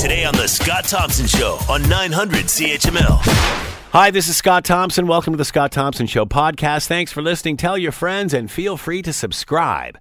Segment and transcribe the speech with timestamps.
[0.00, 3.18] Today on The Scott Thompson Show on 900 CHML.
[3.92, 5.06] Hi, this is Scott Thompson.
[5.06, 6.86] Welcome to the Scott Thompson Show podcast.
[6.86, 7.58] Thanks for listening.
[7.58, 9.98] Tell your friends and feel free to subscribe.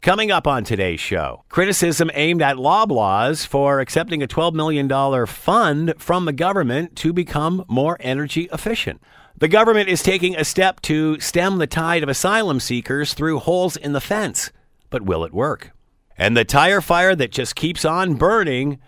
[0.00, 5.92] Coming up on today's show, criticism aimed at Loblaws for accepting a $12 million fund
[5.98, 9.02] from the government to become more energy efficient.
[9.36, 13.76] The government is taking a step to stem the tide of asylum seekers through holes
[13.76, 14.52] in the fence.
[14.88, 15.72] But will it work?
[16.16, 18.78] And the tire fire that just keeps on burning.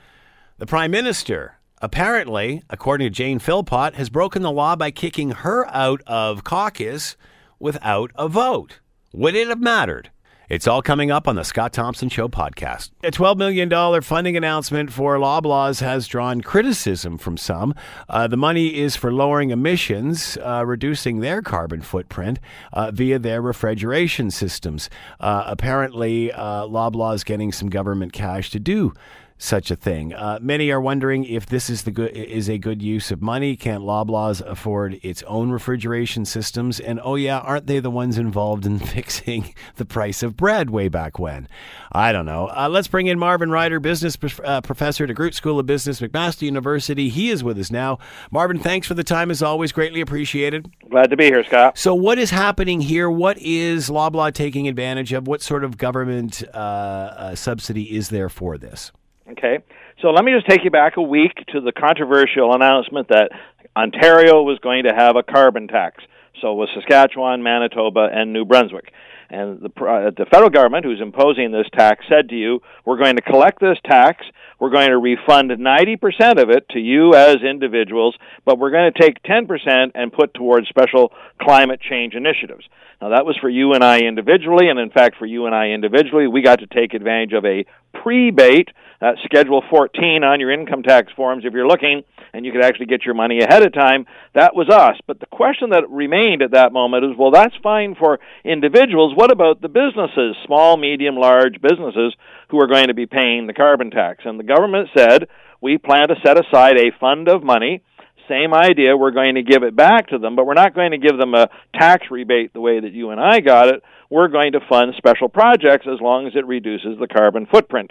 [0.59, 5.67] The Prime Minister, apparently, according to Jane Philpott, has broken the law by kicking her
[5.69, 7.15] out of caucus
[7.59, 8.81] without a vote.
[9.13, 10.11] Would it have mattered?
[10.49, 12.91] It's all coming up on the Scott Thompson Show podcast.
[13.05, 17.75] A $12 million funding announcement for Loblaws has drawn criticism from some.
[18.09, 22.39] Uh, the money is for lowering emissions, uh, reducing their carbon footprint
[22.73, 24.89] uh, via their refrigeration systems.
[25.21, 28.95] Uh, apparently, uh, Loblaws getting some government cash to do
[29.39, 30.15] such a thing.
[30.15, 33.57] Uh, many are wondering if this is the good is a good use of money.
[33.57, 36.81] Can't Loblaws afford its own refrigeration systems?
[36.81, 40.89] And oh yeah, aren't they the ones involved in fixing the price of bread way
[40.89, 41.49] back when?
[41.93, 42.49] I don't know.
[42.49, 46.43] Uh, let's bring in Marvin Ryder, business uh, professor at Groot School of Business, McMaster
[46.43, 47.09] University.
[47.09, 47.99] He is with us now.
[48.31, 49.73] Marvin, thanks for the time as always.
[49.73, 50.71] Greatly appreciated.
[50.91, 51.79] Glad to be here, Scott.
[51.79, 53.11] So, what is happening here?
[53.11, 55.27] What is Loblaw taking advantage of?
[55.27, 58.93] What sort of government uh, uh, subsidy is there for this?
[59.33, 59.59] Okay,
[60.01, 63.31] so let me just take you back a week to the controversial announcement that
[63.77, 66.05] Ontario was going to have a carbon tax.
[66.41, 68.93] So was Saskatchewan, Manitoba, and New Brunswick.
[69.29, 73.17] And the, uh, the federal government, who's imposing this tax, said to you, "We're going
[73.17, 74.25] to collect this tax.
[74.61, 79.01] We're going to refund 90% of it to you as individuals, but we're going to
[79.01, 82.65] take 10% and put towards special climate change initiatives."
[83.01, 85.69] Now that was for you and I individually, and in fact, for you and I
[85.69, 87.67] individually, we got to take advantage of a
[88.03, 92.03] prebate uh, Schedule 14 on your income tax forms if you're looking,
[92.33, 94.07] and you could actually get your money ahead of time.
[94.35, 94.97] That was us.
[95.07, 99.15] But the question that remained at that moment is well, that's fine for individuals.
[99.15, 102.15] What about the businesses, small, medium, large businesses
[102.49, 104.25] who are going to be paying the carbon tax?
[104.25, 105.29] And the government said,
[105.61, 107.83] we plan to set aside a fund of money
[108.29, 108.97] same idea.
[108.97, 111.35] We're going to give it back to them, but we're not going to give them
[111.35, 113.83] a tax rebate the way that you and I got it.
[114.11, 117.91] We're going to fund special projects as long as it reduces the carbon footprint.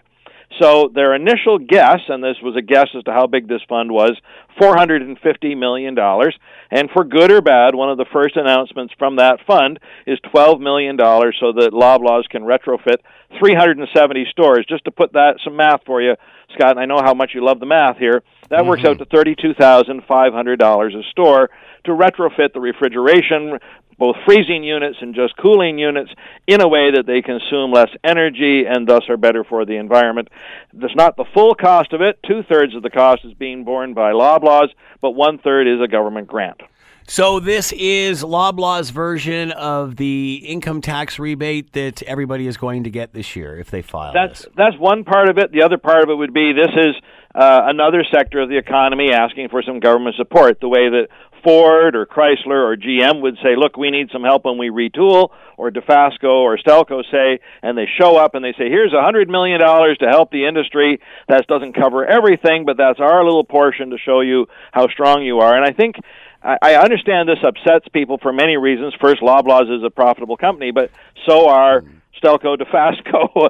[0.62, 3.92] So their initial guess, and this was a guess as to how big this fund
[3.92, 4.14] was,
[4.60, 5.98] $450 million.
[6.72, 10.62] And for good or bad, one of the first announcements from that fund is $12
[10.62, 12.98] million so that Loblaws can retrofit
[13.40, 14.66] 370 stores.
[14.70, 16.16] Just to put that some math for you,
[16.54, 18.24] Scott, and I know how much you love the math here.
[18.50, 18.70] That mm-hmm.
[18.70, 21.50] works out to $32,500 a store
[21.86, 23.60] to retrofit the refrigeration,
[23.98, 26.12] both freezing units and just cooling units
[26.48, 30.28] in a way that they consume less energy and thus are better for the environment.
[30.74, 32.20] That's not the full cost of it.
[32.26, 34.70] Two thirds of the cost is being borne by Loblaws,
[35.02, 36.62] but one third is a government grant.
[37.08, 42.90] So this is Loblaw's version of the income tax rebate that everybody is going to
[42.90, 44.12] get this year if they file.
[44.12, 44.54] That's this.
[44.58, 45.52] that's one part of it.
[45.52, 46.96] The other part of it would be this is
[47.36, 50.60] uh, another sector of the economy asking for some government support.
[50.60, 51.10] The way that
[51.46, 55.30] Ford or Chrysler or GM would say, "Look, we need some help when we retool,"
[55.58, 59.30] or Dofasco or Stelco say, and they show up and they say, "Here's a hundred
[59.30, 63.92] million dollars to help the industry." That doesn't cover everything, but that's our little portion
[63.92, 65.56] to show you how strong you are.
[65.56, 65.98] And I think
[66.44, 68.94] I, understand this upsets people for many reasons.
[69.02, 70.92] First, Loblaws is a profitable company, but
[71.28, 71.84] so are
[72.22, 73.50] Stelco, Dofasco,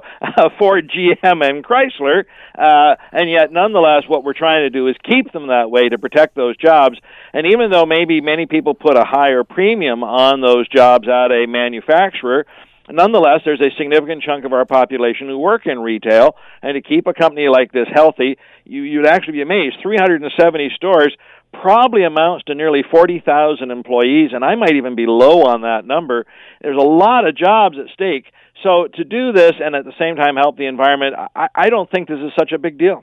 [0.58, 2.24] Ford, GM, and Chrysler.
[2.56, 5.98] Uh, and yet, nonetheless, what we're trying to do is keep them that way to
[5.98, 6.98] protect those jobs.
[7.32, 11.46] And even though maybe many people put a higher premium on those jobs at a
[11.46, 12.46] manufacturer,
[12.90, 17.06] nonetheless, there's a significant chunk of our population who work in retail, and to keep
[17.06, 19.76] a company like this healthy, you, you'd actually be amazed.
[19.82, 21.16] 370 stores
[21.52, 26.26] probably amounts to nearly 40,000 employees, and I might even be low on that number.
[26.60, 28.26] There's a lot of jobs at stake.
[28.62, 31.90] So to do this and at the same time help the environment, I, I don't
[31.90, 33.02] think this is such a big deal.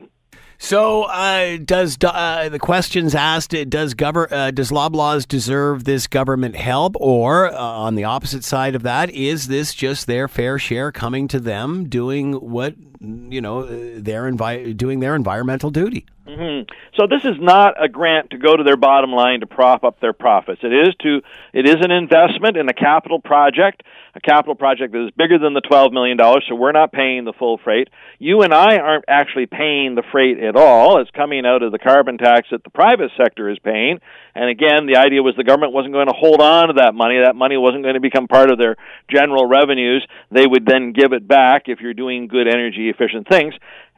[0.58, 3.52] So, uh, does uh, the questions asked?
[3.70, 8.74] Does gover- uh, does Loblaws deserve this government help, or uh, on the opposite side
[8.74, 13.66] of that, is this just their fair share coming to them, doing what you know,
[14.00, 16.06] their envi- doing their environmental duty?
[16.28, 16.72] Mm-hmm.
[16.98, 20.00] So this is not a grant to go to their bottom line to prop up
[20.00, 20.62] their profits.
[20.64, 21.22] It is to
[21.52, 23.84] it is an investment in a capital project,
[24.16, 26.46] a capital project that is bigger than the twelve million dollars.
[26.48, 27.90] So we're not paying the full freight.
[28.20, 31.02] You and I aren't actually paying the freight at all.
[31.02, 34.00] It's coming out of the carbon tax that the private sector is paying.
[34.36, 37.22] And again, the idea was the government wasn't going to hold on to that money.
[37.24, 38.76] That money wasn't going to become part of their
[39.10, 40.06] general revenues.
[40.32, 43.54] They would then give it back if you're doing good energy efficient things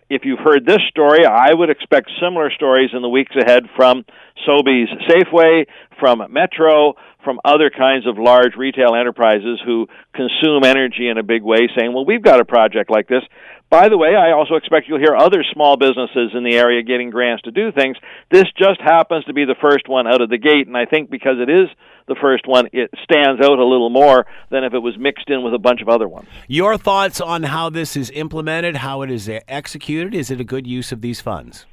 [0.10, 4.06] if you've heard this story, I would expect similar stories in the weeks ahead from
[4.48, 5.66] Sobeys Safeway,
[6.00, 6.94] from Metro,
[7.24, 11.92] from other kinds of large retail enterprises who consume energy in a big way, saying,
[11.92, 13.24] well, we've got a project like this.
[13.70, 17.10] By the way, I also expect you'll hear other small businesses in the area getting
[17.10, 17.98] grants to do things.
[18.32, 21.10] This just happens to be the first one out of the gate, and I think
[21.10, 21.68] because it is
[22.08, 25.44] the first one, it stands out a little more than if it was mixed in
[25.44, 26.28] with a bunch of other ones.
[26.48, 30.14] Your thoughts on how this is implemented, how it is executed?
[30.14, 31.66] Is it a good use of these funds?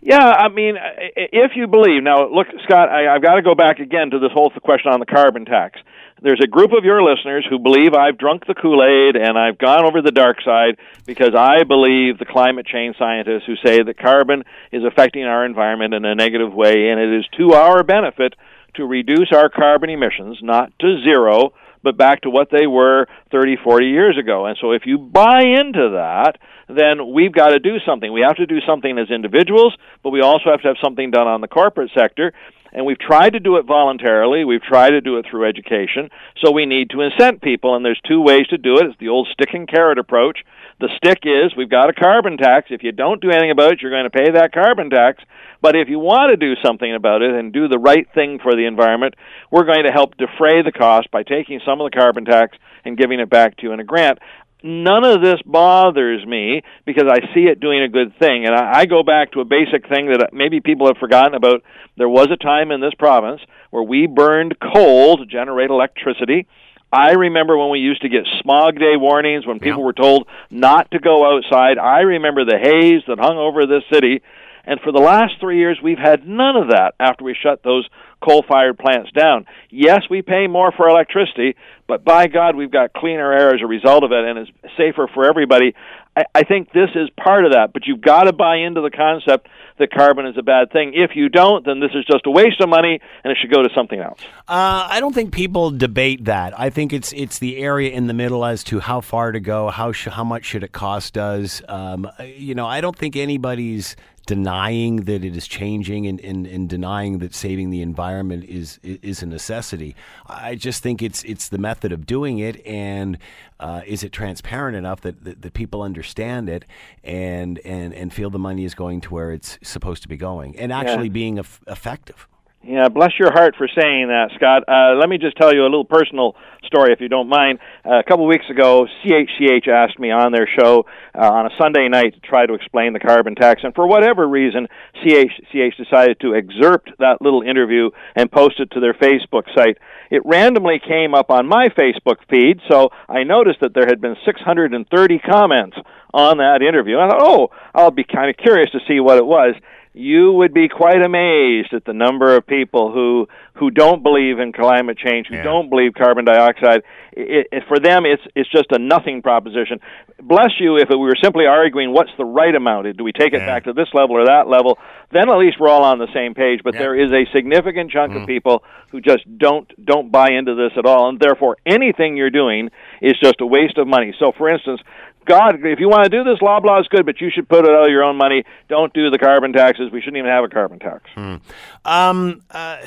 [0.00, 0.76] Yeah, I mean,
[1.16, 4.30] if you believe now, look, Scott, I, I've got to go back again to this
[4.32, 5.80] whole question on the carbon tax.
[6.22, 9.58] There's a group of your listeners who believe I've drunk the Kool Aid and I've
[9.58, 13.98] gone over the dark side because I believe the climate change scientists who say that
[13.98, 14.42] carbon
[14.72, 18.32] is affecting our environment in a negative way, and it is to our benefit
[18.76, 21.52] to reduce our carbon emissions, not to zero,
[21.82, 24.46] but back to what they were 30, 40 years ago.
[24.46, 28.10] And so if you buy into that, then we've got to do something.
[28.12, 31.28] We have to do something as individuals, but we also have to have something done
[31.28, 32.32] on the corporate sector.
[32.72, 34.44] And we've tried to do it voluntarily.
[34.44, 36.10] We've tried to do it through education.
[36.42, 38.86] So we need to incent people, and there's two ways to do it.
[38.86, 40.40] It's the old stick and carrot approach.
[40.80, 42.66] The stick is we've got a carbon tax.
[42.70, 45.22] If you don't do anything about it, you're going to pay that carbon tax.
[45.62, 48.54] But if you want to do something about it and do the right thing for
[48.54, 49.14] the environment,
[49.50, 52.98] we're going to help defray the cost by taking some of the carbon tax and
[52.98, 54.18] giving it back to you in a grant
[54.66, 58.44] none of this bothers me because I see it doing a good thing.
[58.44, 61.62] And I, I go back to a basic thing that maybe people have forgotten about.
[61.96, 63.40] There was a time in this province
[63.70, 66.46] where we burned coal to generate electricity.
[66.92, 69.86] I remember when we used to get smog day warnings when people yeah.
[69.86, 71.78] were told not to go outside.
[71.78, 74.22] I remember the haze that hung over this city.
[74.66, 77.88] And for the last three years, we've had none of that after we shut those
[78.20, 79.46] coal fired plants down.
[79.70, 81.54] Yes, we pay more for electricity,
[81.86, 85.08] but by God, we've got cleaner air as a result of it and it's safer
[85.12, 85.74] for everybody.
[86.16, 88.90] I, I think this is part of that, but you've got to buy into the
[88.90, 89.48] concept
[89.78, 90.92] that carbon is a bad thing.
[90.94, 93.62] If you don't, then this is just a waste of money and it should go
[93.62, 94.18] to something else.
[94.48, 96.58] Uh, I don't think people debate that.
[96.58, 99.68] I think it's it's the area in the middle as to how far to go,
[99.68, 101.60] how sh- how much should it cost us.
[101.68, 106.68] Um, you know, I don't think anybody's denying that it is changing and, and, and
[106.68, 109.94] denying that saving the environment is is a necessity.
[110.26, 113.18] I just think it's it's the method of doing it, and
[113.60, 116.64] uh, is it transparent enough that, that, that, people understand it
[117.02, 120.56] and, and and feel the money is going to where it's supposed to be going,
[120.58, 121.12] and actually yeah.
[121.12, 122.28] being effective.
[122.66, 124.64] Yeah, bless your heart for saying that, Scott.
[124.66, 126.34] Uh, let me just tell you a little personal
[126.64, 127.60] story, if you don't mind.
[127.84, 130.84] Uh, a couple weeks ago, CHCH asked me on their show
[131.14, 134.26] uh, on a Sunday night to try to explain the carbon tax, and for whatever
[134.26, 134.66] reason,
[134.96, 139.78] CHCH decided to excerpt that little interview and post it to their Facebook site.
[140.10, 144.16] It randomly came up on my Facebook feed, so I noticed that there had been
[144.24, 145.76] 630 comments
[146.12, 146.98] on that interview.
[146.98, 149.54] I thought, oh, I'll be kind of curious to see what it was
[149.96, 154.52] you would be quite amazed at the number of people who who don't believe in
[154.52, 155.42] climate change, who yeah.
[155.42, 156.82] don't believe carbon dioxide.
[157.12, 159.80] It, it, for them, it's it's just a nothing proposition.
[160.22, 162.96] Bless you if we were simply arguing what's the right amount.
[162.96, 163.46] Do we take it yeah.
[163.46, 164.78] back to this level or that level?
[165.12, 166.60] Then at least we're all on the same page.
[166.62, 166.80] But yeah.
[166.80, 168.20] there is a significant chunk mm.
[168.20, 172.30] of people who just don't don't buy into this at all, and therefore anything you're
[172.30, 172.70] doing
[173.00, 174.14] is just a waste of money.
[174.18, 174.80] So, for instance,
[175.26, 177.70] God, if you want to do this, Loblaw is good, but you should put it
[177.70, 178.44] out of your own money.
[178.68, 179.90] Don't do the carbon taxes.
[179.92, 181.02] We shouldn't even have a carbon tax.
[181.14, 181.36] Hmm.
[181.84, 182.78] Um, uh,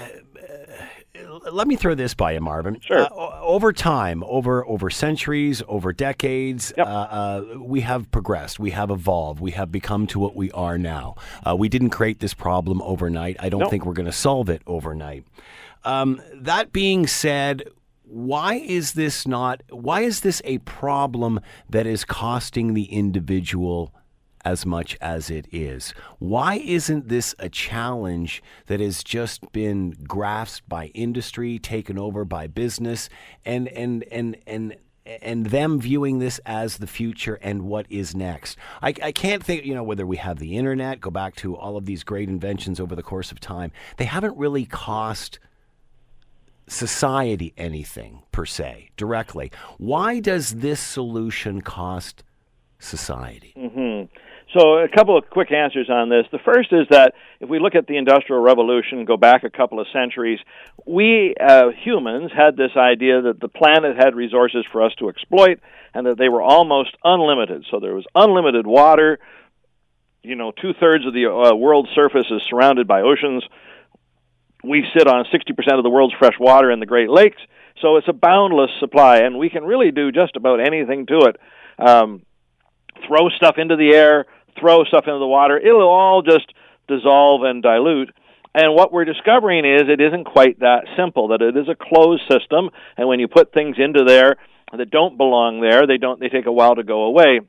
[1.51, 2.79] let me throw this by you, Marvin.
[2.81, 3.01] Sure.
[3.01, 6.87] Uh, over time, over over centuries, over decades, yep.
[6.87, 8.59] uh, uh, we have progressed.
[8.59, 9.39] We have evolved.
[9.39, 11.15] We have become to what we are now.
[11.45, 13.37] Uh, we didn't create this problem overnight.
[13.39, 13.69] I don't nope.
[13.69, 15.25] think we're going to solve it overnight.
[15.83, 17.63] Um, that being said,
[18.03, 23.93] why is this not why is this a problem that is costing the individual
[24.45, 30.67] as much as it is why isn't this a challenge that has just been grasped
[30.67, 33.09] by industry taken over by business
[33.45, 34.75] and and and and
[35.21, 38.57] and them viewing this as the future and what is next.
[38.81, 41.77] I, I, can't think, you know, whether we have the internet, go back to all
[41.77, 45.39] of these great inventions over the course of time, they haven't really cost
[46.67, 49.51] society anything per se directly.
[49.77, 52.23] Why does this solution cost
[52.77, 53.53] society?
[53.57, 54.13] Mm-hmm.
[54.53, 56.25] So, a couple of quick answers on this.
[56.31, 59.79] The first is that if we look at the Industrial Revolution, go back a couple
[59.79, 60.39] of centuries,
[60.87, 65.59] we uh, humans had this idea that the planet had resources for us to exploit
[65.93, 67.65] and that they were almost unlimited.
[67.69, 69.19] So, there was unlimited water.
[70.23, 73.43] You know, two thirds of the uh, world's surface is surrounded by oceans
[74.63, 77.41] we sit on 60% of the world's fresh water in the Great Lakes,
[77.81, 81.37] so it's a boundless supply, and we can really do just about anything to it.
[81.79, 82.23] Um,
[83.07, 84.25] throw stuff into the air,
[84.59, 86.51] throw stuff into the water, it'll all just
[86.87, 88.11] dissolve and dilute.
[88.53, 91.29] And what we're discovering is it isn't quite that simple.
[91.29, 94.37] That it is a closed system, and when you put things into there
[94.75, 96.19] that don't belong there, they don't.
[96.19, 97.41] They take a while to go away.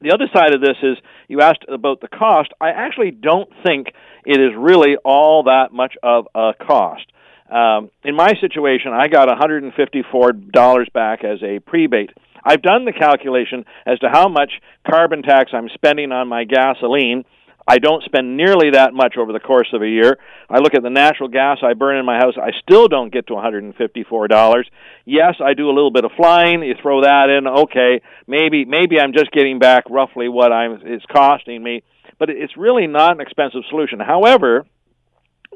[0.00, 0.96] The other side of this is
[1.26, 2.50] you asked about the cost.
[2.60, 3.88] I actually don't think
[4.24, 7.06] it is really all that much of a cost.
[7.50, 12.10] Um, in my situation, I got $154 back as a prebate.
[12.44, 14.52] I've done the calculation as to how much
[14.88, 17.24] carbon tax I'm spending on my gasoline
[17.68, 20.18] I don't spend nearly that much over the course of a year.
[20.48, 22.34] I look at the natural gas I burn in my house.
[22.40, 24.64] I still don't get to $154.
[25.04, 26.62] Yes, I do a little bit of flying.
[26.62, 31.04] You throw that in, okay, maybe maybe I'm just getting back roughly what I'm it's
[31.06, 31.82] costing me,
[32.20, 33.98] but it's really not an expensive solution.
[33.98, 34.64] However,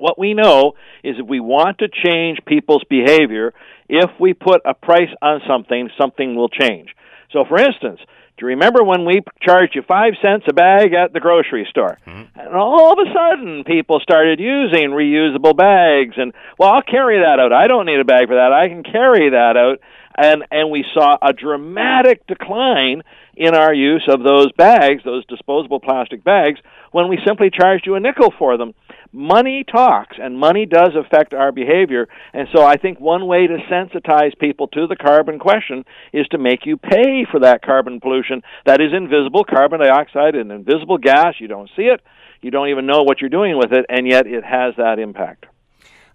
[0.00, 0.72] what we know
[1.04, 3.52] is if we want to change people's behavior,
[3.88, 6.90] if we put a price on something, something will change.
[7.32, 8.00] So for instance,
[8.40, 11.98] do you remember when we charged you five cents a bag at the grocery store?
[12.06, 12.40] Mm-hmm.
[12.40, 16.14] And all of a sudden, people started using reusable bags.
[16.16, 17.52] And, well, I'll carry that out.
[17.52, 18.50] I don't need a bag for that.
[18.50, 19.80] I can carry that out.
[20.16, 23.02] And, and we saw a dramatic decline
[23.36, 27.94] in our use of those bags, those disposable plastic bags, when we simply charged you
[27.94, 28.74] a nickel for them
[29.12, 33.56] money talks and money does affect our behavior and so i think one way to
[33.70, 38.42] sensitize people to the carbon question is to make you pay for that carbon pollution
[38.66, 42.00] that is invisible carbon dioxide an invisible gas you don't see it
[42.40, 45.46] you don't even know what you're doing with it and yet it has that impact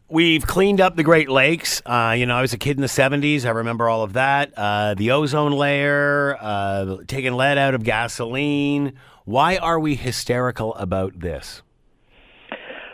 [0.08, 1.82] We've cleaned up the Great Lakes.
[1.84, 3.44] Uh, you know, I was a kid in the 70s.
[3.44, 4.54] I remember all of that.
[4.56, 9.00] Uh, the ozone layer, uh, taking lead out of gasoline.
[9.26, 11.64] Why are we hysterical about this?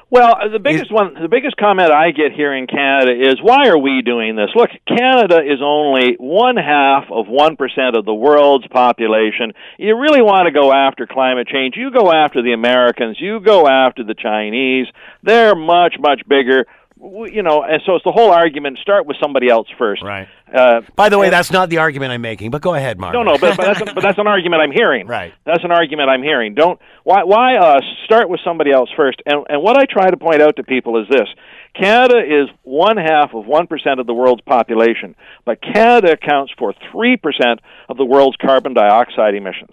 [0.09, 3.77] Well, the biggest one, the biggest comment I get here in Canada is, why are
[3.77, 4.49] we doing this?
[4.53, 9.53] Look, Canada is only one half of 1% of the world's population.
[9.77, 11.75] You really want to go after climate change.
[11.77, 13.17] You go after the Americans.
[13.21, 14.87] You go after the Chinese.
[15.23, 16.65] They're much, much bigger
[17.01, 18.77] you know, and so it's the whole argument.
[18.79, 20.03] Start with somebody else first.
[20.03, 20.27] Right.
[20.53, 22.51] Uh, By the way, and, that's not the argument I'm making.
[22.51, 23.13] But go ahead, Mark.
[23.13, 25.07] No, no, but, but that's but that's an argument I'm hearing.
[25.11, 25.33] Right.
[25.45, 26.53] That's an argument I'm hearing.
[26.53, 29.21] Don't why why uh, start with somebody else first.
[29.25, 31.27] And and what I try to point out to people is this:
[31.73, 36.73] Canada is one half of one percent of the world's population, but Canada accounts for
[36.91, 39.71] three percent of the world's carbon dioxide emissions.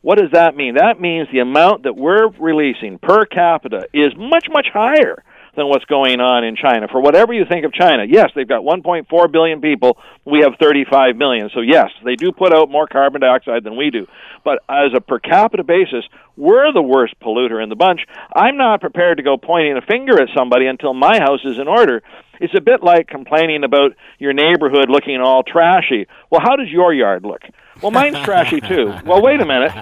[0.00, 0.76] What does that mean?
[0.76, 5.22] That means the amount that we're releasing per capita is much much higher
[5.58, 6.88] than what's going on in China.
[6.88, 9.98] For whatever you think of China, yes, they've got 1.4 billion people.
[10.24, 11.50] We have 35 million.
[11.52, 14.06] So, yes, they do put out more carbon dioxide than we do.
[14.44, 16.04] But as a per capita basis,
[16.36, 18.00] we're the worst polluter in the bunch.
[18.34, 21.68] I'm not prepared to go pointing a finger at somebody until my house is in
[21.68, 22.02] order.
[22.40, 26.06] It's a bit like complaining about your neighborhood looking all trashy.
[26.30, 27.42] Well, how does your yard look?
[27.82, 28.94] Well, mine's trashy too.
[29.04, 29.72] Well, wait a minute.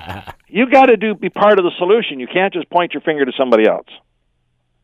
[0.49, 2.21] You got to do be part of the solution.
[2.21, 3.89] You can't just point your finger to somebody else.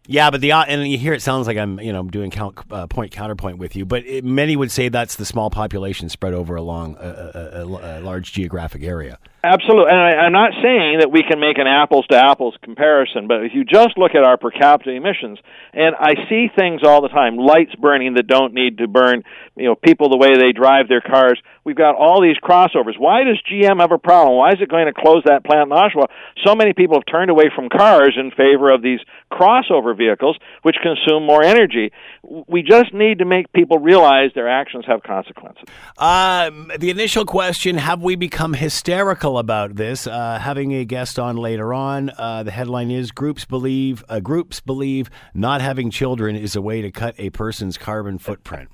[0.06, 2.86] Yeah, but the and you hear it sounds like I'm you know doing count, uh,
[2.88, 6.56] point counterpoint with you, but it, many would say that's the small population spread over
[6.56, 9.18] a long a, a, a large geographic area.
[9.44, 13.26] Absolutely, and I, I'm not saying that we can make an apples to apples comparison,
[13.26, 15.36] but if you just look at our per capita emissions,
[15.72, 19.24] and I see things all the time, lights burning that don't need to burn,
[19.56, 21.42] you know, people the way they drive their cars.
[21.64, 22.98] We've got all these crossovers.
[22.98, 24.36] Why does GM have a problem?
[24.36, 26.06] Why is it going to close that plant in Oshawa?
[26.46, 29.00] So many people have turned away from cars in favor of these
[29.32, 31.90] crossover vehicles, which consume more energy.
[32.22, 35.64] We just need to make people realize their actions have consequences.
[35.98, 40.06] Um, the initial question: Have we become hysterical about this?
[40.06, 42.10] Uh, having a guest on later on.
[42.16, 46.82] Uh, the headline is: Groups believe uh, groups believe not having children is a way
[46.82, 48.68] to cut a person's carbon footprint.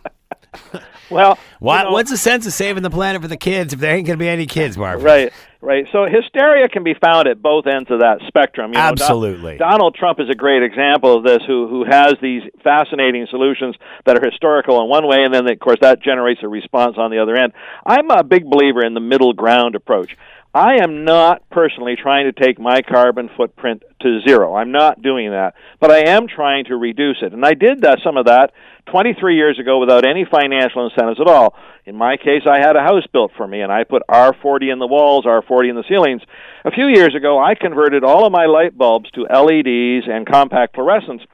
[1.10, 3.94] well, what, know, what's the sense of saving the planet for the kids if there
[3.94, 5.04] ain't going to be any kids, Marvin?
[5.04, 5.86] Right, right.
[5.92, 8.72] So hysteria can be found at both ends of that spectrum.
[8.72, 9.56] You know, Absolutely.
[9.56, 13.76] Don, Donald Trump is a great example of this, who who has these fascinating solutions
[14.06, 17.10] that are historical in one way, and then of course that generates a response on
[17.10, 17.52] the other end.
[17.86, 20.16] I'm a big believer in the middle ground approach.
[20.54, 24.54] I am not personally trying to take my carbon footprint to zero.
[24.54, 27.32] I'm not doing that, but I am trying to reduce it.
[27.32, 28.52] And I did some of that
[28.90, 31.54] 23 years ago without any financial incentives at all.
[31.84, 34.78] In my case, I had a house built for me and I put R40 in
[34.78, 36.22] the walls, R40 in the ceilings.
[36.64, 40.76] A few years ago, I converted all of my light bulbs to LEDs and compact
[40.76, 41.26] fluorescents.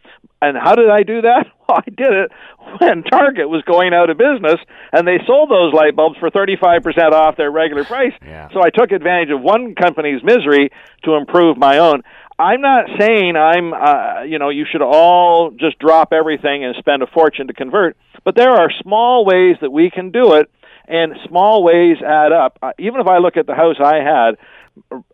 [0.48, 1.46] And how did I do that?
[1.66, 2.30] Well, I did it
[2.78, 4.60] when Target was going out of business
[4.92, 8.12] and they sold those light bulbs for 35% off their regular price.
[8.20, 8.50] Yeah.
[8.52, 10.68] So I took advantage of one company's misery
[11.04, 12.02] to improve my own.
[12.38, 17.02] I'm not saying I'm, uh, you know, you should all just drop everything and spend
[17.02, 20.50] a fortune to convert, but there are small ways that we can do it,
[20.86, 22.58] and small ways add up.
[22.60, 24.36] Uh, even if I look at the house I had,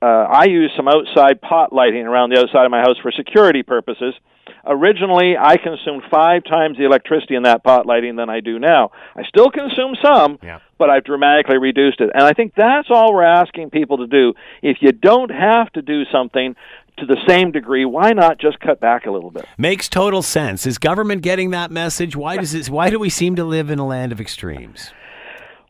[0.03, 3.63] uh, I use some outside pot lighting around the outside of my house for security
[3.63, 4.15] purposes.
[4.67, 8.91] Originally, I consumed five times the electricity in that pot lighting than I do now.
[9.17, 10.59] I still consume some, Yeah.
[10.79, 12.11] but I've dramatically reduced it.
[12.15, 14.35] And I think that's all we're asking people to do.
[14.63, 16.55] If you don't have to do something
[16.99, 19.47] to the same degree, why not just cut back a little bit?
[19.57, 20.67] Makes total sense.
[20.67, 22.15] Is government getting that message?
[22.15, 22.69] Why does this?
[22.69, 24.93] Why do we seem to live in a land of extremes?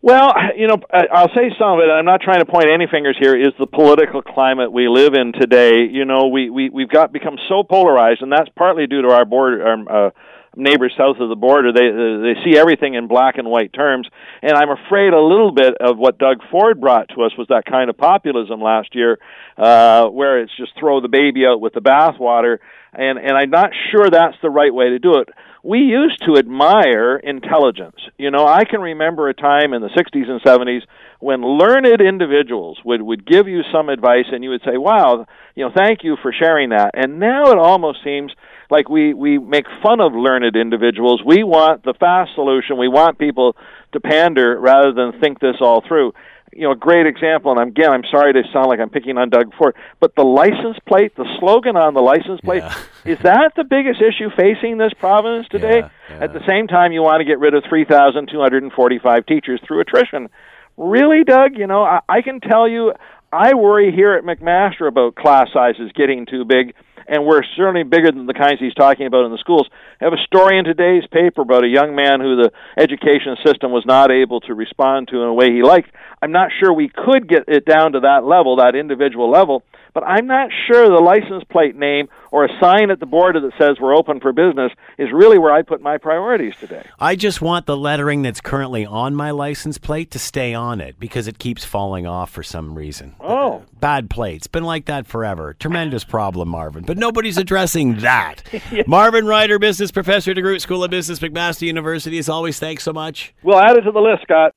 [0.02, 1.90] Well, you know, I'll say some of it.
[1.90, 3.37] I'm not trying to point any fingers here.
[3.37, 5.85] Is the political climate we live in today?
[5.90, 9.26] You know, we we we've got become so polarized, and that's partly due to our
[9.26, 10.11] border, our uh,
[10.57, 11.71] neighbors south of the border.
[11.75, 14.09] They uh, they see everything in black and white terms,
[14.40, 17.66] and I'm afraid a little bit of what Doug Ford brought to us was that
[17.66, 19.19] kind of populism last year,
[19.59, 22.57] uh, where it's just throw the baby out with the bathwater,
[22.95, 25.28] and and I'm not sure that's the right way to do it
[25.62, 27.97] we used to admire intelligence.
[28.17, 30.83] You know, I can remember a time in the 60s and 70s
[31.19, 35.64] when learned individuals would would give you some advice and you would say, "Wow, you
[35.64, 38.33] know, thank you for sharing that." And now it almost seems
[38.71, 41.23] like we we make fun of learned individuals.
[41.25, 42.79] We want the fast solution.
[42.79, 43.55] We want people
[43.93, 46.14] to pander rather than think this all through
[46.52, 49.30] you know, a great example, and again, I'm sorry to sound like I'm picking on
[49.30, 52.75] Doug Ford, but the license plate, the slogan on the license plate, Yeah.
[53.04, 55.78] is that the biggest issue facing this province today?
[55.78, 56.25] Yeah, yeah.
[56.25, 60.28] At the same time, you want to get rid of 3,245 teachers through attrition.
[60.76, 61.57] Really, Doug?
[61.57, 62.92] You know, I, I can tell you,
[63.33, 66.75] I worry here at McMaster about class sizes getting too big,
[67.11, 69.69] and we're certainly bigger than the kinds he's talking about in the schools.
[70.00, 73.73] I have a story in today's paper about a young man who the education system
[73.73, 75.90] was not able to respond to in a way he liked.
[76.23, 80.05] I'm not sure we could get it down to that level, that individual level, but
[80.05, 83.79] I'm not sure the license plate name or a sign at the border that says
[83.81, 86.87] we're open for business is really where I put my priorities today.
[87.00, 91.00] I just want the lettering that's currently on my license plate to stay on it
[91.00, 93.17] because it keeps falling off for some reason.
[93.19, 93.60] Oh.
[93.81, 94.47] Bad plates.
[94.47, 95.55] Been like that forever.
[95.59, 96.85] Tremendous problem, Marvin.
[96.85, 98.43] But nobody's addressing that.
[98.87, 102.19] Marvin Ryder, business professor at DeGroote School of Business, McMaster University.
[102.19, 103.35] As always, thanks so much.
[103.43, 104.53] We'll add it to the list, Scott.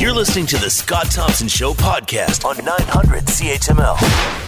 [0.00, 4.44] You're listening to the Scott Thompson Show podcast on 900 CHML.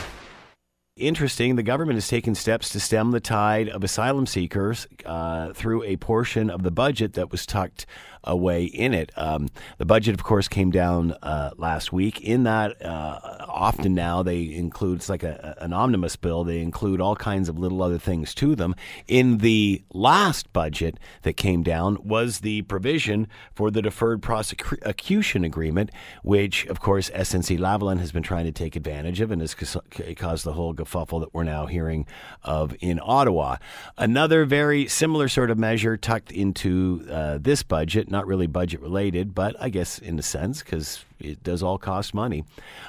[0.96, 1.56] Interesting.
[1.56, 5.96] The government has taken steps to stem the tide of asylum seekers uh, through a
[5.96, 7.86] portion of the budget that was tucked
[8.24, 9.10] away in it.
[9.16, 12.20] Um, the budget, of course, came down uh, last week.
[12.20, 16.44] In that, uh, often now they include it's like a, an omnibus bill.
[16.44, 18.74] They include all kinds of little other things to them.
[19.08, 25.90] In the last budget that came down was the provision for the deferred prosecution agreement,
[26.22, 30.44] which, of course, SNC Lavalin has been trying to take advantage of and has caused
[30.44, 32.06] the whole kerfuffle that we're now hearing
[32.42, 33.56] of in Ottawa.
[33.96, 39.34] Another very similar sort of measure tucked into uh, this budget, not really budget related,
[39.34, 42.44] but I guess in a sense, because it does all cost money.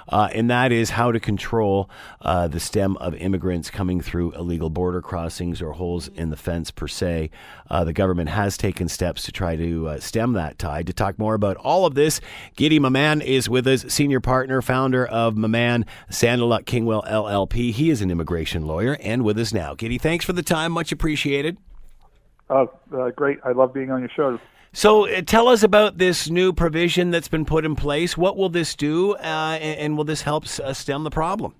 [0.08, 1.90] Uh, and that is how to control
[2.22, 6.72] uh, the stem of immigrants coming through illegal border crossings or holes in the fence,
[6.72, 7.30] per se.
[7.70, 10.88] Uh, the government has taken steps to try to uh, stem that tide.
[10.88, 12.22] To talk more about all of this,
[12.56, 17.72] Guidy Mamann is with us, senior partner, founder of Mamann Sandaluk Kingwell LLP.
[17.72, 19.76] He is an immigration lawyer and with us now.
[19.76, 20.72] Guidy, thanks for the time.
[20.72, 21.58] Much appreciated.
[22.50, 23.40] Oh, uh, great.
[23.46, 24.40] I love being on your show.
[24.74, 28.18] So, uh, tell us about this new provision that's been put in place.
[28.18, 31.56] What will this do, uh, and, and will this help uh, stem the problem?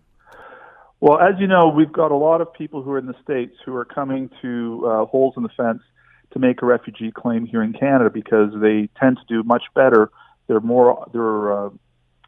[1.02, 3.56] Well, as you know, we've got a lot of people who are in the States
[3.66, 5.82] who are coming to uh, holes in the fence
[6.32, 10.10] to make a refugee claim here in Canada because they tend to do much better.
[10.48, 11.70] They're more they're uh,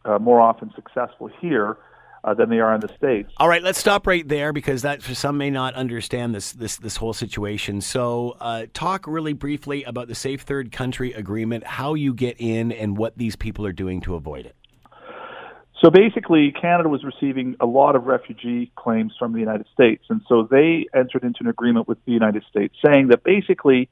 [0.04, 1.78] uh, more often successful here
[2.24, 3.32] uh, than they are in the States.
[3.38, 6.78] All right, let's stop right there because that for some may not understand this this
[6.78, 7.82] this whole situation.
[7.82, 12.72] So, uh, talk really briefly about the Safe Third Country Agreement, how you get in,
[12.72, 14.56] and what these people are doing to avoid it.
[15.84, 20.06] So basically, Canada was receiving a lot of refugee claims from the United States.
[20.10, 23.90] And so they entered into an agreement with the United States saying that basically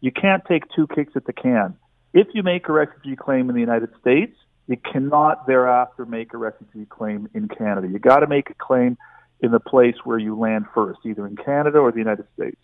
[0.00, 1.76] you can't take two kicks at the can.
[2.14, 4.34] If you make a refugee claim in the United States,
[4.66, 7.88] you cannot thereafter make a refugee claim in Canada.
[7.88, 8.96] You got to make a claim
[9.40, 12.56] in the place where you land first, either in Canada or the United States.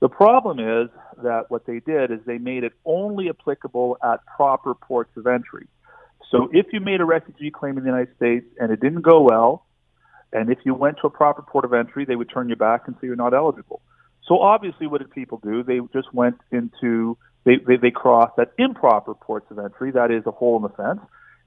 [0.00, 0.90] The problem is
[1.22, 5.66] that what they did is they made it only applicable at proper ports of entry.
[6.30, 9.20] So if you made a refugee claim in the United States and it didn't go
[9.20, 9.66] well,
[10.32, 12.82] and if you went to a proper port of entry, they would turn you back
[12.86, 13.82] and say you're not eligible.
[14.26, 15.62] So obviously, what did people do?
[15.62, 20.24] They just went into they they, they crossed at improper ports of entry, that is
[20.26, 21.00] a hole in the fence,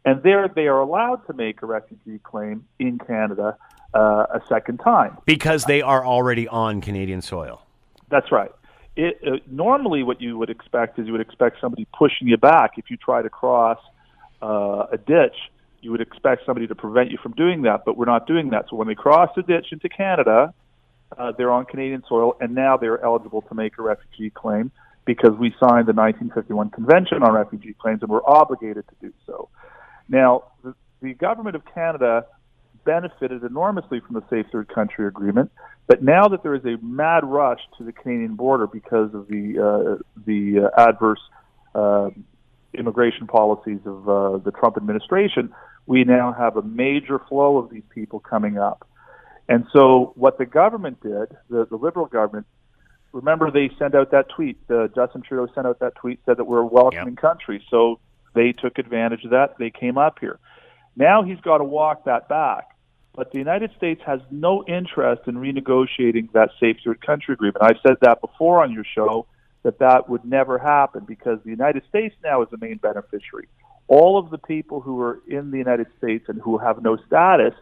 [0.05, 3.57] and there they are allowed to make a refugee claim in Canada
[3.93, 5.17] uh, a second time.
[5.25, 7.61] Because they are already on Canadian soil.
[8.09, 8.51] That's right.
[8.95, 12.77] It, uh, normally, what you would expect is you would expect somebody pushing you back
[12.77, 13.79] if you try to cross
[14.41, 15.35] uh, a ditch.
[15.81, 18.65] you would expect somebody to prevent you from doing that, but we're not doing that.
[18.69, 20.53] So when they cross the ditch into Canada,
[21.17, 24.71] uh, they're on Canadian soil, and now they're eligible to make a refugee claim
[25.05, 29.49] because we signed the 1951 Convention on Refugee Claims and we're obligated to do so.
[30.07, 32.25] Now, the, the government of Canada
[32.85, 35.51] benefited enormously from the Safe Third Country Agreement,
[35.87, 39.59] but now that there is a mad rush to the Canadian border because of the
[39.59, 41.19] uh, the uh, adverse
[41.73, 42.09] uh,
[42.73, 45.53] immigration policies of uh, the Trump administration,
[45.85, 48.87] we now have a major flow of these people coming up.
[49.47, 52.47] And so, what the government did, the, the Liberal government,
[53.11, 54.57] remember they sent out that tweet.
[54.69, 57.21] Uh, Justin Trudeau sent out that tweet, said that we're a welcoming yep.
[57.21, 57.63] country.
[57.69, 57.99] So
[58.35, 59.55] they took advantage of that.
[59.57, 60.39] They came up here.
[60.95, 62.69] Now he's got to walk that back.
[63.15, 67.63] But the United States has no interest in renegotiating that safe third country agreement.
[67.63, 69.25] I've said that before on your show
[69.63, 73.47] that that would never happen because the United States now is the main beneficiary.
[73.87, 77.53] All of the people who are in the United States and who have no status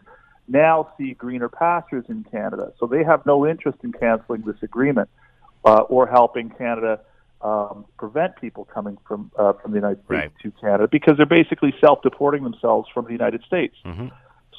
[0.48, 2.72] now see greener pastures in Canada.
[2.78, 5.08] So they have no interest in canceling this agreement
[5.64, 7.00] uh, or helping Canada
[7.42, 10.32] um, prevent people coming from uh, from the United States right.
[10.42, 13.76] to Canada because they're basically self-deporting themselves from the United States.
[13.84, 14.08] Mm-hmm.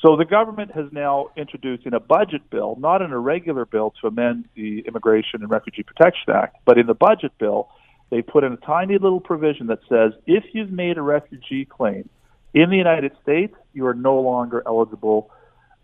[0.01, 3.93] So the government has now introduced in a budget bill, not in a regular bill
[4.01, 7.69] to amend the Immigration and Refugee Protection Act, but in the budget bill,
[8.11, 12.07] they put in a tiny little provision that says if you've made a refugee claim
[12.53, 15.31] in the United States, you are no longer eligible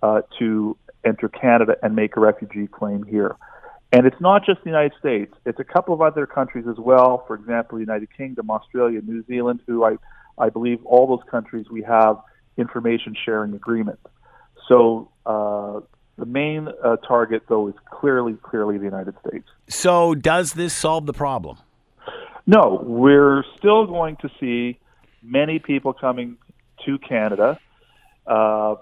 [0.03, 3.35] uh, to enter Canada and make a refugee claim here.
[3.93, 7.23] And it's not just the United States; it's a couple of other countries as well.
[7.27, 9.97] For example, the United Kingdom, Australia, New Zealand, who I
[10.37, 12.17] I believe all those countries we have
[12.57, 14.03] information sharing agreements.
[14.67, 15.81] So uh,
[16.17, 19.47] the main uh, target, though, is clearly clearly the United States.
[19.67, 21.57] So does this solve the problem?
[22.47, 24.79] No, we're still going to see
[25.21, 26.37] many people coming
[26.85, 27.59] to Canada.
[28.25, 28.75] Uh,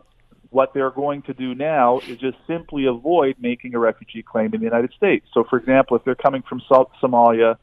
[0.51, 4.59] what they're going to do now is just simply avoid making a refugee claim in
[4.59, 5.25] the United States.
[5.33, 7.57] So, for example, if they're coming from South Somalia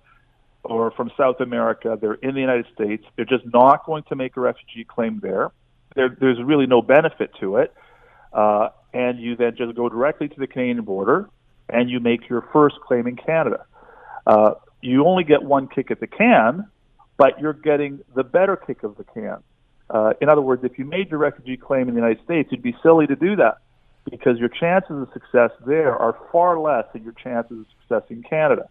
[0.63, 4.37] or from South America, they're in the United States, they're just not going to make
[4.37, 5.51] a refugee claim there.
[5.95, 7.75] there there's really no benefit to it.
[8.33, 11.29] Uh, and you then just go directly to the Canadian border
[11.69, 13.67] and you make your first claim in Canada.
[14.27, 16.67] Uh, you only get one kick at the can,
[17.17, 19.39] but you're getting the better kick of the can.
[19.89, 22.63] Uh, in other words, if you made your refugee claim in the United States, you'd
[22.63, 23.59] be silly to do that
[24.11, 28.23] because your chances of success there are far less than your chances of success in
[28.23, 28.69] Canada.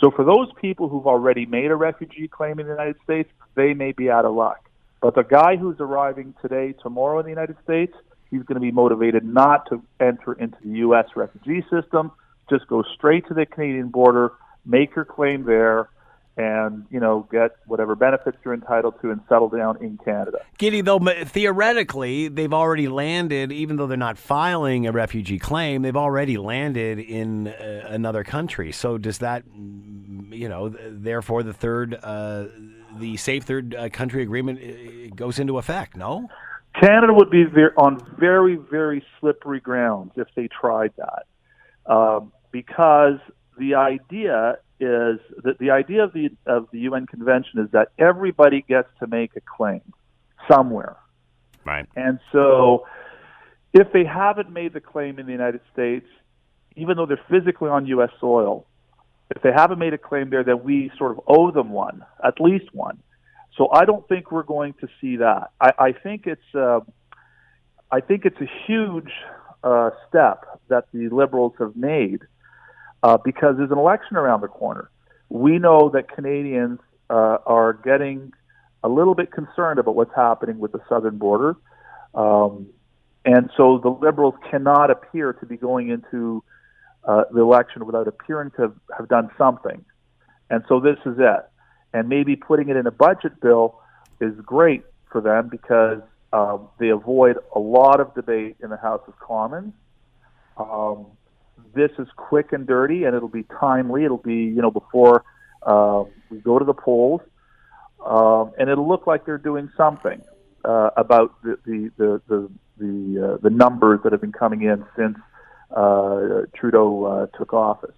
[0.00, 3.74] So for those people who've already made a refugee claim in the United States, they
[3.74, 4.68] may be out of luck.
[5.00, 7.94] But the guy who's arriving today, tomorrow in the United States,
[8.30, 11.06] he's going to be motivated not to enter into the U.S.
[11.14, 12.10] refugee system.
[12.50, 14.32] Just go straight to the Canadian border,
[14.66, 15.88] make your claim there,
[16.36, 20.38] and you know get whatever benefits you're entitled to and settle down in Canada.
[20.58, 25.96] Guidy, though theoretically they've already landed, even though they're not filing a refugee claim, they've
[25.96, 28.72] already landed in uh, another country.
[28.72, 32.46] So does that, mm, you know, therefore the third, uh,
[32.98, 35.96] the safe third uh, country agreement uh, goes into effect?
[35.96, 36.28] No.
[36.80, 37.44] Canada would be
[37.76, 43.20] on very, very slippery grounds if they tried that, um, because
[43.56, 48.62] the idea is that the idea of the of the UN Convention is that everybody
[48.62, 49.82] gets to make a claim
[50.50, 50.96] somewhere.
[51.64, 51.86] Right.
[51.96, 52.86] And so
[53.72, 56.06] if they haven't made the claim in the United States,
[56.76, 58.66] even though they're physically on US soil,
[59.34, 62.40] if they haven't made a claim there, then we sort of owe them one, at
[62.40, 62.98] least one.
[63.56, 65.50] So I don't think we're going to see that.
[65.60, 66.80] I, I think it's uh,
[67.90, 69.12] I think it's a huge
[69.62, 72.20] uh, step that the liberals have made
[73.04, 74.90] uh, because there's an election around the corner.
[75.28, 78.32] We know that Canadians uh, are getting
[78.82, 81.54] a little bit concerned about what's happening with the southern border.
[82.14, 82.68] Um,
[83.26, 86.42] and so the Liberals cannot appear to be going into
[87.04, 89.84] uh, the election without appearing to have, have done something.
[90.48, 91.44] And so this is it.
[91.92, 93.80] And maybe putting it in a budget bill
[94.18, 96.00] is great for them because
[96.32, 99.74] um, they avoid a lot of debate in the House of Commons.
[100.56, 101.06] Um,
[101.74, 104.04] this is quick and dirty, and it'll be timely.
[104.04, 105.24] It'll be you know before
[105.62, 107.20] uh, we go to the polls,
[108.04, 110.22] um, and it'll look like they're doing something
[110.64, 114.84] uh, about the the the the the, uh, the numbers that have been coming in
[114.96, 115.16] since
[115.70, 117.94] uh, Trudeau uh, took office.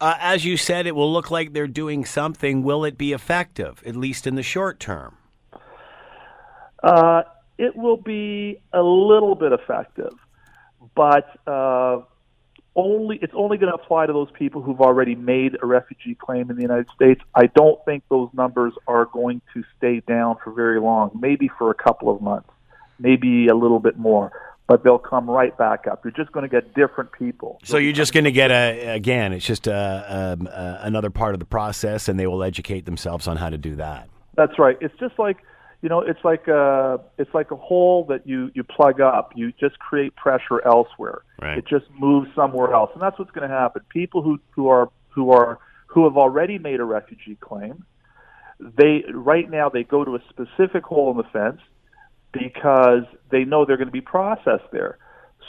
[0.00, 2.62] Uh, as you said, it will look like they're doing something.
[2.62, 5.16] Will it be effective, at least in the short term?
[6.82, 7.22] Uh,
[7.58, 10.12] it will be a little bit effective,
[10.96, 12.00] but uh,
[12.74, 16.50] only it's only going to apply to those people who've already made a refugee claim
[16.50, 17.20] in the United States.
[17.34, 21.70] I don't think those numbers are going to stay down for very long, maybe for
[21.70, 22.48] a couple of months,
[22.98, 24.32] maybe a little bit more,
[24.66, 26.02] but they'll come right back up.
[26.04, 27.58] You're just going to get different people.
[27.64, 29.32] So you're just going to get a again.
[29.32, 33.28] It's just a, a, a, another part of the process, and they will educate themselves
[33.28, 34.08] on how to do that.
[34.34, 34.78] That's right.
[34.80, 35.38] It's just like
[35.82, 39.32] you know, it's like a it's like a hole that you you plug up.
[39.34, 41.22] You just create pressure elsewhere.
[41.40, 41.58] Right.
[41.58, 43.82] It just moves somewhere else, and that's what's going to happen.
[43.88, 47.84] People who who are who are who have already made a refugee claim,
[48.60, 51.60] they right now they go to a specific hole in the fence
[52.32, 54.98] because they know they're going to be processed there.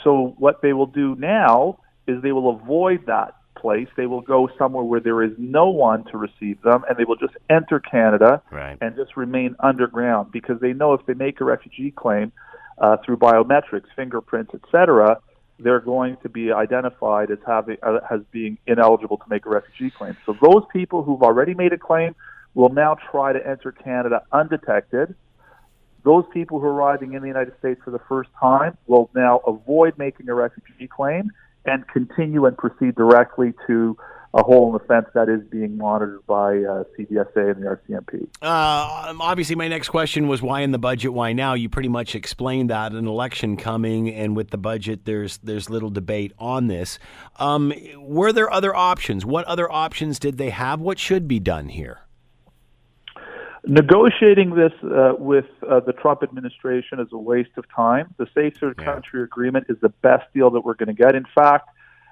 [0.02, 3.88] So what they will do now is they will avoid that place.
[3.96, 7.16] They will go somewhere where there is no one to receive them, and they will
[7.16, 8.78] just enter Canada right.
[8.80, 12.32] and just remain underground because they know if they make a refugee claim
[12.78, 15.18] uh, through biometrics, fingerprints, etc.,
[15.58, 19.90] they're going to be identified as having uh, as being ineligible to make a refugee
[19.90, 20.16] claim.
[20.26, 22.14] So those people who've already made a claim
[22.54, 25.14] will now try to enter Canada undetected.
[26.04, 29.38] Those people who are arriving in the United States for the first time will now
[29.46, 31.30] avoid making a refugee claim
[31.66, 33.96] and continue and proceed directly to
[34.34, 38.26] a hole in the fence that is being monitored by uh, CBSA and the RCMP.
[38.42, 41.12] Uh, obviously, my next question was why in the budget?
[41.12, 41.54] Why now?
[41.54, 45.90] You pretty much explained that an election coming, and with the budget, there's there's little
[45.90, 46.98] debate on this.
[47.36, 49.24] Um, were there other options?
[49.24, 50.80] What other options did they have?
[50.80, 52.00] What should be done here?
[53.66, 58.14] Negotiating this uh, with uh, the Trump administration is a waste of time.
[58.18, 58.84] The Safe Third Yeah.
[58.84, 61.14] Country Agreement is the best deal that we're going to get.
[61.14, 61.70] In fact,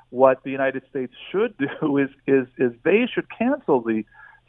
[0.09, 4.05] what the United States should do is, is, is they should cancel the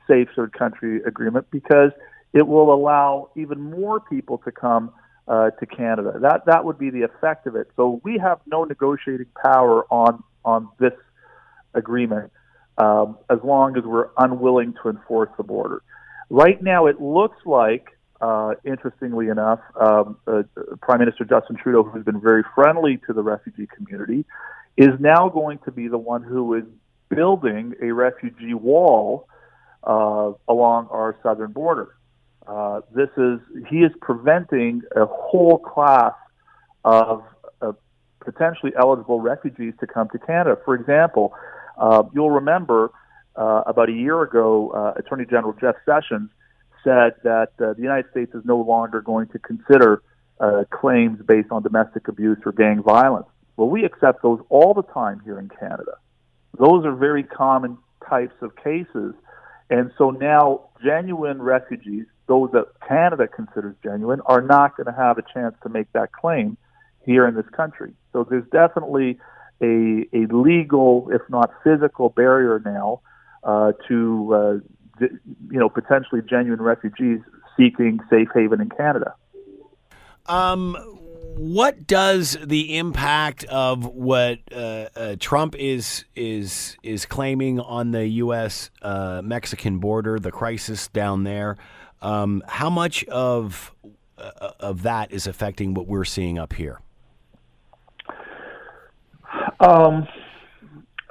[0.07, 1.91] Safe Third Country Agreement because
[2.31, 4.91] it will allow even more people to come
[5.27, 6.19] uh, to Canada.
[6.21, 7.69] That, that would be the effect of it.
[7.75, 10.93] So we have no negotiating power on, on this
[11.73, 12.31] agreement
[12.77, 15.81] um, as long as we're unwilling to enforce the border.
[16.33, 20.41] Right now, it looks like, uh, interestingly enough, um, uh,
[20.81, 24.25] Prime Minister Justin Trudeau, who's been very friendly to the refugee community,
[24.75, 26.63] is now going to be the one who is
[27.09, 29.27] building a refugee wall
[29.83, 31.89] uh, along our southern border.
[32.47, 36.15] Uh, this is he is preventing a whole class
[36.83, 37.21] of,
[37.61, 37.75] of
[38.21, 40.57] potentially eligible refugees to come to Canada.
[40.65, 41.35] For example,
[41.77, 42.91] uh, you'll remember
[43.35, 46.29] uh, about a year ago, uh, Attorney General Jeff Sessions
[46.83, 50.03] said that uh, the United States is no longer going to consider
[50.39, 53.27] uh, claims based on domestic abuse or gang violence.
[53.55, 55.97] Well, we accept those all the time here in Canada.
[56.59, 59.13] Those are very common types of cases.
[59.69, 65.17] And so now, genuine refugees, those that Canada considers genuine, are not going to have
[65.17, 66.57] a chance to make that claim
[67.05, 67.93] here in this country.
[68.11, 69.17] So there's definitely
[69.61, 73.01] a, a legal, if not physical, barrier now
[73.43, 75.05] to uh,
[75.51, 77.19] you know potentially genuine refugees
[77.57, 79.15] seeking safe haven in Canada.
[80.25, 80.77] Um,
[81.35, 88.07] what does the impact of what uh, uh, Trump is is is claiming on the
[88.07, 88.69] U.S.
[88.81, 91.57] Uh, Mexican border, the crisis down there?
[92.01, 93.73] Um, how much of
[94.17, 96.79] uh, of that is affecting what we're seeing up here?
[99.59, 100.07] Um,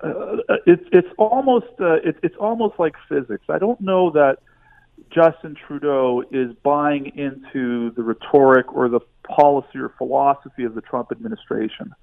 [0.02, 0.36] uh,
[0.66, 3.44] it's it's almost uh, it, it's almost like physics.
[3.48, 4.38] I don't know that
[5.10, 11.12] Justin Trudeau is buying into the rhetoric or the policy or philosophy of the Trump
[11.12, 11.94] administration.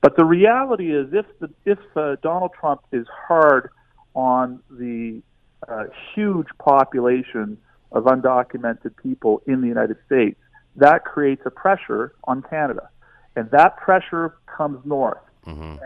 [0.00, 3.70] But the reality is, if the if uh, Donald Trump is hard
[4.14, 5.22] on the
[5.66, 5.84] uh,
[6.14, 7.56] huge population
[7.90, 10.38] of undocumented people in the United States,
[10.76, 12.90] that creates a pressure on Canada,
[13.34, 15.18] and that pressure comes north.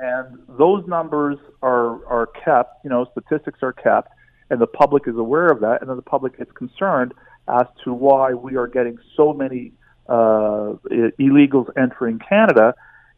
[0.01, 2.85] And those numbers are are kept.
[2.85, 4.12] You know, statistics are kept,
[4.51, 7.12] and the public is aware of that, and then the public is concerned
[7.49, 9.73] as to why we are getting so many
[10.09, 10.75] uh,
[11.18, 12.75] illegals entering Canada,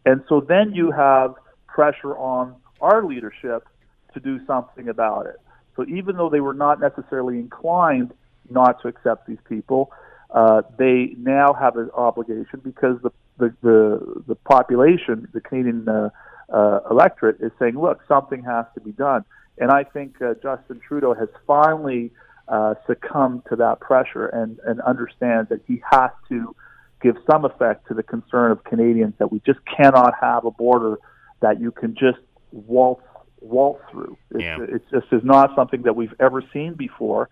[0.06, 1.34] and so then you have
[1.66, 3.68] pressure on our leadership
[4.14, 5.40] to do something about it.
[5.76, 8.12] So even though they were not necessarily inclined
[8.50, 9.92] not to accept these people,
[10.30, 16.10] uh, they now have an obligation because the the the, the population, the Canadian uh,
[16.52, 19.24] uh, electorate, is saying, "Look, something has to be done."
[19.58, 22.12] And I think uh, Justin Trudeau has finally
[22.48, 26.54] uh, succumbed to that pressure and and understands that he has to
[27.02, 30.98] give some effect to the concern of Canadians that we just cannot have a border
[31.40, 32.18] that you can just
[32.52, 33.02] waltz
[33.40, 34.16] waltz through.
[34.32, 34.58] It's, Yeah.
[34.60, 37.28] it's just is not something that we've ever seen before.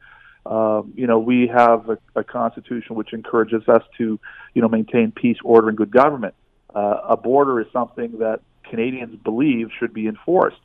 [0.46, 4.18] Um, you know, we have a, a constitution which encourages us to,
[4.54, 6.35] you know, maintain peace, order, and good government.
[6.74, 10.61] Uh, a border is something that Canadians believe should be enforced.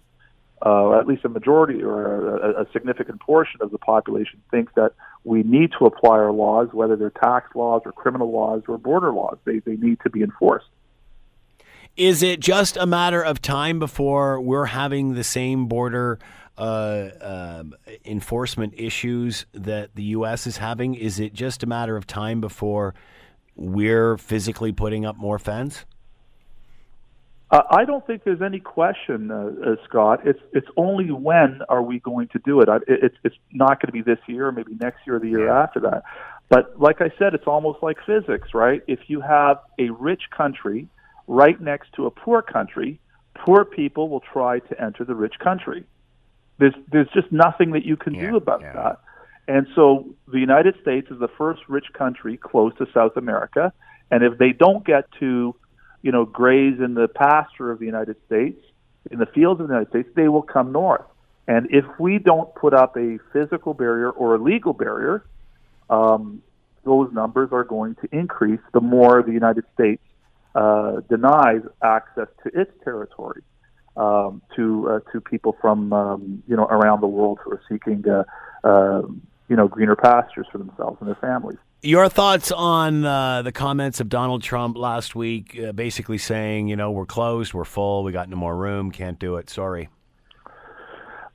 [0.66, 4.94] Uh, at least a majority or a, a significant portion of the population thinks that
[5.26, 9.12] we need to apply our laws, whether they're tax laws or criminal laws or border
[9.12, 9.38] laws.
[9.44, 10.68] They, they need to be enforced.
[11.98, 16.18] Is it just a matter of time before we're having the same border
[16.58, 17.64] uh, uh,
[18.06, 20.48] enforcement issues that the U.S.
[20.48, 20.96] is having?
[20.96, 22.96] Is it just a matter of time before
[23.56, 25.86] we're physically putting up more fence?
[27.54, 30.22] Uh, I don't think there's any question, uh, uh, Scott.
[30.26, 32.68] It's it's only when are we going to do it?
[32.68, 35.30] I, it's it's not going to be this year, or maybe next year or the
[35.30, 35.62] year yeah.
[35.62, 36.02] after that.
[36.50, 38.82] But like I said, it's almost like physics, right?
[38.88, 40.88] If you have a rich country
[41.28, 43.00] right next to a poor country,
[43.36, 45.84] poor people will try to enter the rich country.
[46.58, 48.74] There's there's just nothing that you can yeah, do about yeah.
[48.74, 49.00] that.
[49.48, 53.72] And so the United States is the first rich country close to South America,
[54.10, 55.56] and if they don't get to,
[56.04, 58.64] you know, graze in the pasture of the United States,
[59.10, 61.06] in the fields of the United States, they will come north.
[61.48, 65.26] And if we don't put up a physical barrier or a legal barrier,
[65.90, 66.42] um,
[66.84, 70.02] those numbers are going to increase the more the United States
[70.56, 73.42] uh, denies access to its territory
[73.98, 78.04] um, to uh, to people from um, you know around the world who are seeking
[78.08, 78.24] uh,
[78.68, 79.02] uh,
[79.48, 81.58] you know greener pastures for themselves and their families.
[81.86, 86.78] Your thoughts on uh, the comments of Donald Trump last week, uh, basically saying, you
[86.78, 89.50] know, we're closed, we're full, we got no more room, can't do it.
[89.50, 89.90] Sorry.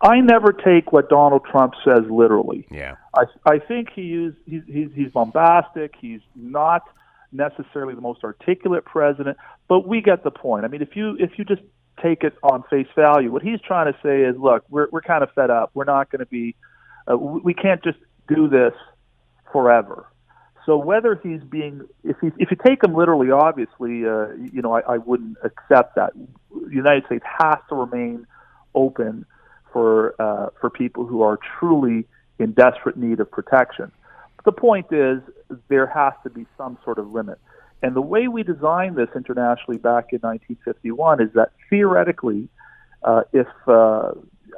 [0.01, 2.67] I never take what Donald Trump says literally.
[2.71, 2.95] Yeah.
[3.15, 5.95] I I think he is he's he's, he's bombastic.
[6.01, 6.83] He's not
[7.31, 9.37] necessarily the most articulate president,
[9.69, 10.65] but we get the point.
[10.65, 11.63] I mean, if you if you just
[12.03, 15.23] take it on face value, what he's trying to say is, look, we're we're kind
[15.23, 15.73] of fed up.
[15.75, 16.55] We're not going to be,
[17.07, 18.73] uh, we can't just do this
[19.53, 20.07] forever.
[20.69, 24.81] So whether he's being, if if you take him literally, obviously, uh, you know, I,
[24.81, 26.13] I wouldn't accept that.
[26.13, 28.27] The United States has to remain
[28.75, 29.25] open
[29.73, 32.07] for uh, for people who are truly
[32.39, 33.91] in desperate need of protection.
[34.37, 35.23] But the point is,
[35.69, 37.39] there has to be some sort of limit.
[37.83, 42.47] And the way we designed this internationally back in 1951 is that theoretically,
[43.05, 44.13] uh, if uh,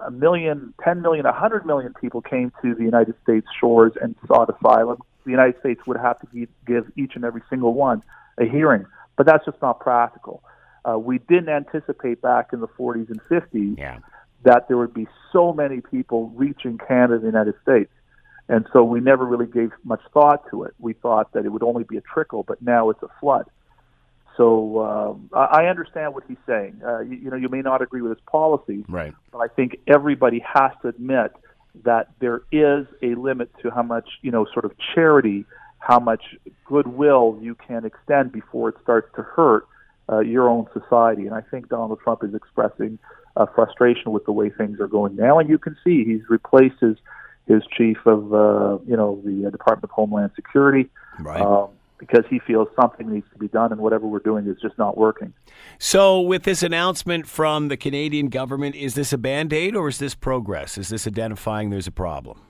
[0.05, 4.53] a million, 10 million, 100 million people came to the United States shores and sought
[4.53, 8.03] asylum, the United States would have to give each and every single one
[8.39, 8.87] a hearing.
[9.17, 10.43] But that's just not practical.
[10.89, 13.99] Uh, we didn't anticipate back in the 40s and 50s yeah.
[14.45, 17.91] that there would be so many people reaching Canada and the United States.
[18.49, 20.75] And so we never really gave much thought to it.
[20.79, 23.47] We thought that it would only be a trickle, but now it's a flood.
[24.37, 26.81] So um, I understand what he's saying.
[26.85, 29.13] Uh, you, you know, you may not agree with his policies, right?
[29.31, 31.33] But I think everybody has to admit
[31.85, 35.45] that there is a limit to how much, you know, sort of charity,
[35.79, 36.23] how much
[36.65, 39.67] goodwill you can extend before it starts to hurt
[40.11, 41.27] uh, your own society.
[41.27, 42.99] And I think Donald Trump is expressing
[43.37, 45.39] uh, frustration with the way things are going now.
[45.39, 46.97] And you can see he's replaced his
[47.47, 51.41] his chief of uh, you know the uh, Department of Homeland Security, right?
[51.41, 51.69] Um,
[52.01, 54.97] because he feels something needs to be done, and whatever we're doing is just not
[54.97, 55.33] working.
[55.79, 59.99] So, with this announcement from the Canadian government, is this a band aid or is
[59.99, 60.79] this progress?
[60.79, 62.41] Is this identifying there's a problem?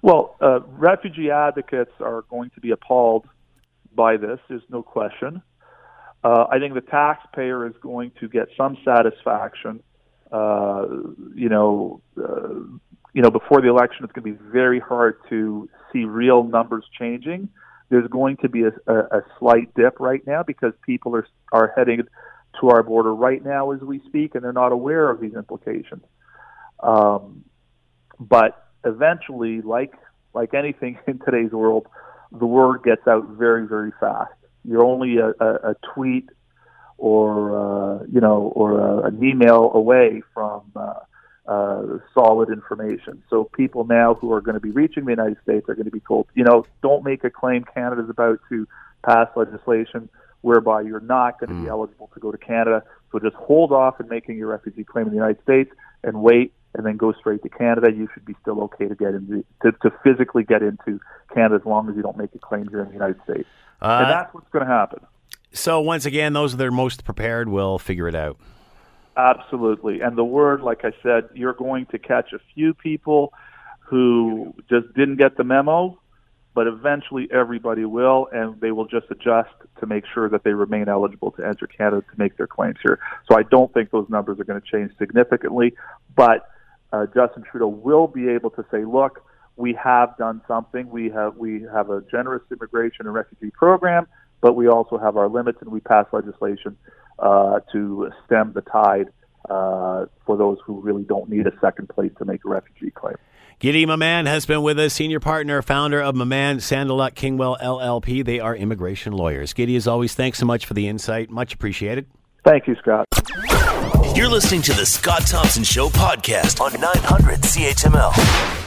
[0.00, 3.28] Well, uh, refugee advocates are going to be appalled
[3.94, 4.40] by this.
[4.48, 5.42] There's no question.
[6.24, 9.82] Uh, I think the taxpayer is going to get some satisfaction.
[10.32, 10.86] Uh,
[11.34, 12.48] you know, uh,
[13.12, 16.84] you know, before the election, it's going to be very hard to see real numbers
[16.98, 17.48] changing.
[17.90, 21.72] There's going to be a, a, a slight dip right now because people are are
[21.76, 22.02] heading
[22.60, 26.04] to our border right now as we speak, and they're not aware of these implications.
[26.80, 27.44] Um,
[28.18, 29.94] but eventually, like
[30.34, 31.86] like anything in today's world,
[32.32, 34.32] the word gets out very very fast.
[34.64, 36.28] You're only a, a, a tweet
[36.98, 40.47] or uh, you know or a, an email away from
[41.48, 43.22] uh, solid information.
[43.30, 45.90] So people now who are going to be reaching the United States are going to
[45.90, 48.68] be told, you know, don't make a claim Canada's about to
[49.04, 50.10] pass legislation
[50.42, 51.62] whereby you're not going to mm.
[51.64, 52.84] be eligible to go to Canada.
[53.10, 55.70] So just hold off in making your refugee claim in the United States
[56.04, 57.90] and wait and then go straight to Canada.
[57.90, 61.00] You should be still okay to get into to, to physically get into
[61.34, 63.48] Canada as long as you don't make a claim here in the United States.
[63.80, 65.00] Uh, and that's what's going to happen.
[65.52, 68.38] So once again, those that are most prepared will figure it out.
[69.18, 70.00] Absolutely.
[70.00, 73.32] And the word, like I said, you're going to catch a few people
[73.80, 75.98] who just didn't get the memo,
[76.54, 79.50] but eventually everybody will, and they will just adjust
[79.80, 83.00] to make sure that they remain eligible to enter Canada to make their claims here.
[83.28, 85.74] So I don't think those numbers are going to change significantly,
[86.14, 86.48] but
[86.92, 89.24] uh, Justin Trudeau will be able to say, look,
[89.56, 90.88] we have done something.
[90.88, 94.06] We have we have a generous immigration and refugee program,
[94.40, 96.76] but we also have our limits, and we pass legislation
[97.18, 99.08] uh, to stem the tide
[99.48, 103.16] uh, for those who really don't need a second place to make a refugee claim.
[103.60, 108.24] Guidy Mamann has been with us, senior partner, founder of Mamann Sandaluk Kingwell LLP.
[108.24, 109.52] They are immigration lawyers.
[109.52, 111.28] Guidy, as always, thanks so much for the insight.
[111.28, 112.06] Much appreciated.
[112.44, 113.06] Thank you, Scott.
[114.14, 118.57] You're listening to the Scott Thompson Show podcast on 900 CHML.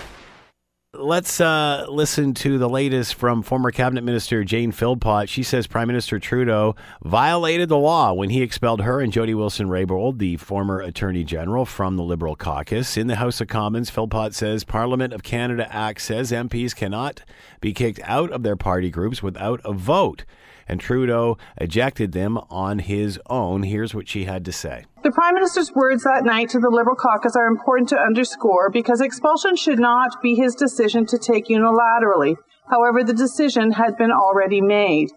[1.01, 5.29] Let's uh, listen to the latest from former Cabinet Minister Jane Philpott.
[5.29, 10.19] She says Prime Minister Trudeau violated the law when he expelled her and Jody Wilson-Raybould,
[10.19, 12.97] the former Attorney General, from the Liberal caucus.
[12.97, 17.23] In the House of Commons, Philpott says Parliament of Canada Act says MPs cannot
[17.61, 20.23] be kicked out of their party groups without a vote
[20.71, 23.63] and Trudeau ejected them on his own.
[23.63, 24.85] Here's what she had to say.
[25.03, 29.01] The Prime Minister's words that night to the Liberal caucus are important to underscore because
[29.01, 32.35] expulsion should not be his decision to take unilaterally.
[32.69, 35.09] However, the decision had been already made.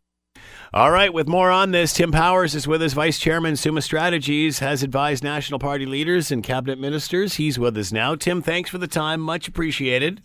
[0.73, 2.95] All right, with more on this, Tim Powers is with us.
[2.95, 7.35] Vice Chairman, Summa Strategies, has advised National Party leaders and cabinet ministers.
[7.35, 8.17] He's with us now.
[8.17, 9.21] Tim, thanks for the time.
[9.21, 10.21] Much appreciated.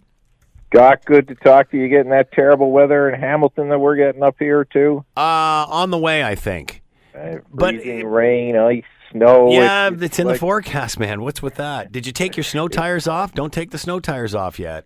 [0.72, 1.88] Scott, good to talk to you.
[1.88, 5.04] Getting that terrible weather in Hamilton that we're getting up here too.
[5.18, 6.84] Uh, on the way, I think.
[7.16, 9.52] Uh, but rain, ice, snow.
[9.52, 11.22] Yeah, it's, it's in like, the forecast, man.
[11.22, 11.92] What's with that?
[11.92, 13.34] Did you take your snow tires off?
[13.34, 14.86] Don't take the snow tires off yet.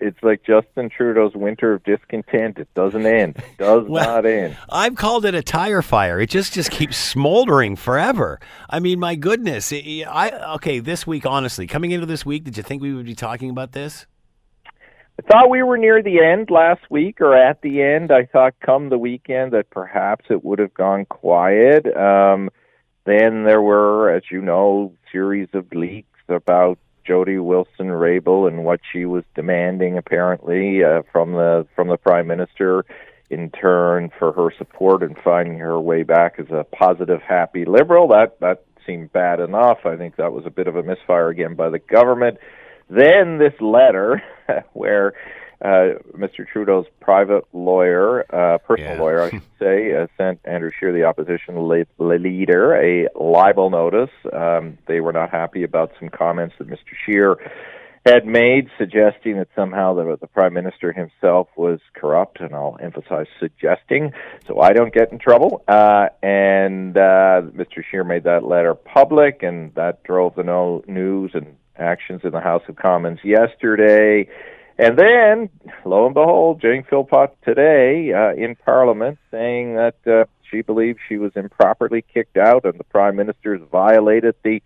[0.00, 2.58] It's like Justin Trudeau's winter of discontent.
[2.58, 3.36] It doesn't end.
[3.36, 4.56] It does well, not end.
[4.70, 6.18] I've called it a tire fire.
[6.18, 8.40] It just just keeps smoldering forever.
[8.68, 9.72] I mean, my goodness.
[9.72, 10.80] I okay.
[10.80, 13.72] This week, honestly, coming into this week, did you think we would be talking about
[13.72, 14.06] this?
[15.20, 18.10] I thought we were near the end last week or at the end.
[18.10, 21.84] I thought come the weekend that perhaps it would have gone quiet.
[21.94, 22.48] Um,
[23.04, 28.80] then there were, as you know, series of leaks about Jody Wilson Raybould and what
[28.92, 32.86] she was demanding apparently uh, from the from the prime minister
[33.28, 38.08] in turn for her support and finding her way back as a positive, happy liberal.
[38.08, 39.80] That that seemed bad enough.
[39.84, 42.38] I think that was a bit of a misfire again by the government.
[42.88, 44.22] Then this letter,
[44.72, 45.14] where
[45.62, 46.46] uh, Mr.
[46.50, 49.00] Trudeau's private lawyer, uh, personal yeah.
[49.00, 54.10] lawyer, I should say, uh, sent Andrew Scheer, the opposition leader, a libel notice.
[54.32, 56.94] Um, they were not happy about some comments that Mr.
[57.04, 57.36] Scheer
[58.06, 63.26] had made, suggesting that somehow the, the prime minister himself was corrupt, and I'll emphasize
[63.38, 64.12] suggesting,
[64.46, 65.62] so I don't get in trouble.
[65.68, 67.84] Uh, and uh, Mr.
[67.88, 72.40] Scheer made that letter public, and that drove the no- news and actions in the
[72.40, 74.28] House of Commons yesterday.
[74.78, 75.50] And then,
[75.84, 81.18] lo and behold, Jane Philpott today uh, in Parliament saying that uh, she believes she
[81.18, 84.62] was improperly kicked out and the Prime Minister's violated the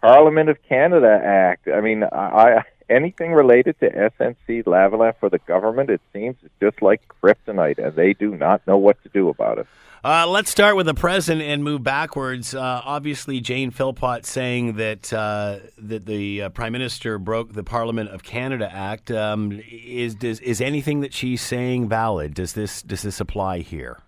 [0.00, 1.68] Parliament of Canada Act.
[1.68, 2.62] I mean, I,
[2.92, 7.94] anything related to SNC Lavalin for the government, it seems, is just like kryptonite, and
[7.96, 9.66] they do not know what to do about it.
[10.04, 12.56] Uh, let's start with the present and move backwards.
[12.56, 18.10] Uh, obviously, Jane Philpott saying that uh, that the uh, Prime Minister broke the Parliament
[18.10, 19.12] of Canada Act.
[19.12, 22.34] Um, is does, is anything that she's saying valid?
[22.34, 24.00] Does this does this apply here?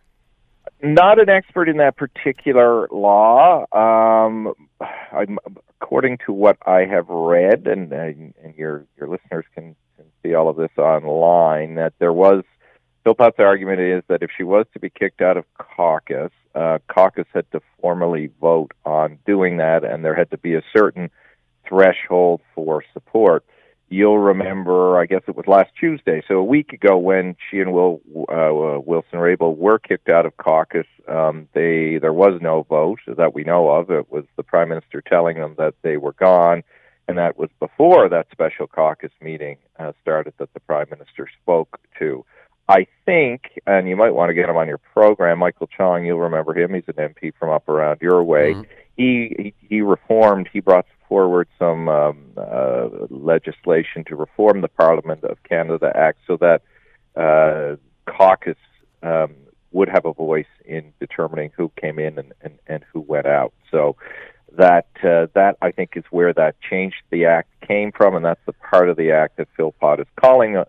[0.83, 3.65] Not an expert in that particular law.
[3.73, 4.53] Um,
[5.85, 10.49] according to what I have read, and, and your your listeners can, can see all
[10.49, 12.43] of this online, that there was
[13.05, 17.27] Philpott's argument is that if she was to be kicked out of caucus, uh, caucus
[17.35, 21.11] had to formally vote on doing that, and there had to be a certain
[21.69, 23.45] threshold for support.
[23.91, 27.73] You'll remember, I guess it was last Tuesday, so a week ago, when she and
[27.73, 30.87] Will uh, Wilson Raybould were kicked out of caucus.
[31.07, 33.91] Um, they there was no vote that we know of.
[33.91, 36.63] It was the prime minister telling them that they were gone,
[37.07, 41.79] and that was before that special caucus meeting uh, started that the prime minister spoke
[41.99, 42.25] to.
[42.69, 46.07] I think, and you might want to get him on your program, Michael Chong.
[46.07, 46.73] You'll remember him.
[46.73, 48.55] He's an MP from up around your way.
[48.55, 48.63] Mm-hmm.
[48.97, 50.49] He, he he reformed.
[50.53, 56.37] He brought forward some um, uh, legislation to reform the Parliament of Canada Act so
[56.39, 56.63] that
[57.17, 57.77] uh,
[58.11, 58.57] caucus
[59.03, 59.35] um,
[59.73, 63.53] would have a voice in determining who came in and, and, and who went out.
[63.71, 63.97] So
[64.57, 68.25] that uh, that I think is where that change to the act came from, and
[68.25, 70.63] that's the part of the act that Phil Philpott is calling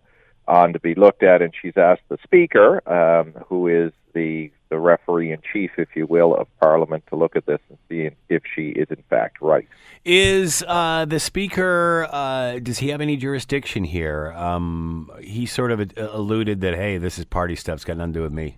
[0.48, 4.78] on to be looked at, and she's asked the Speaker, um, who is the the
[4.78, 8.42] referee in chief, if you will, of Parliament, to look at this and see if
[8.54, 9.68] she is in fact right.
[10.04, 12.08] Is uh, the Speaker?
[12.10, 14.32] Uh, does he have any jurisdiction here?
[14.32, 18.18] Um, he sort of alluded that hey, this is party stuff; it's got nothing to
[18.18, 18.56] do with me.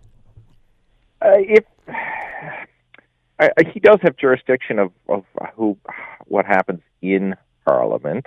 [1.20, 1.64] Uh, if
[3.72, 5.76] he does have jurisdiction of, of who
[6.26, 7.34] what happens in
[7.66, 8.26] Parliament.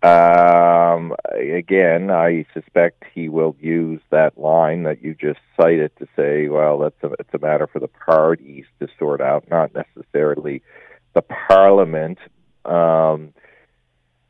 [0.00, 6.48] Um, again, I suspect he will use that line that you just cited to say,
[6.48, 10.62] well, that's a, it's a matter for the parties to sort out, not necessarily
[11.14, 12.18] the parliament.
[12.64, 13.34] Um,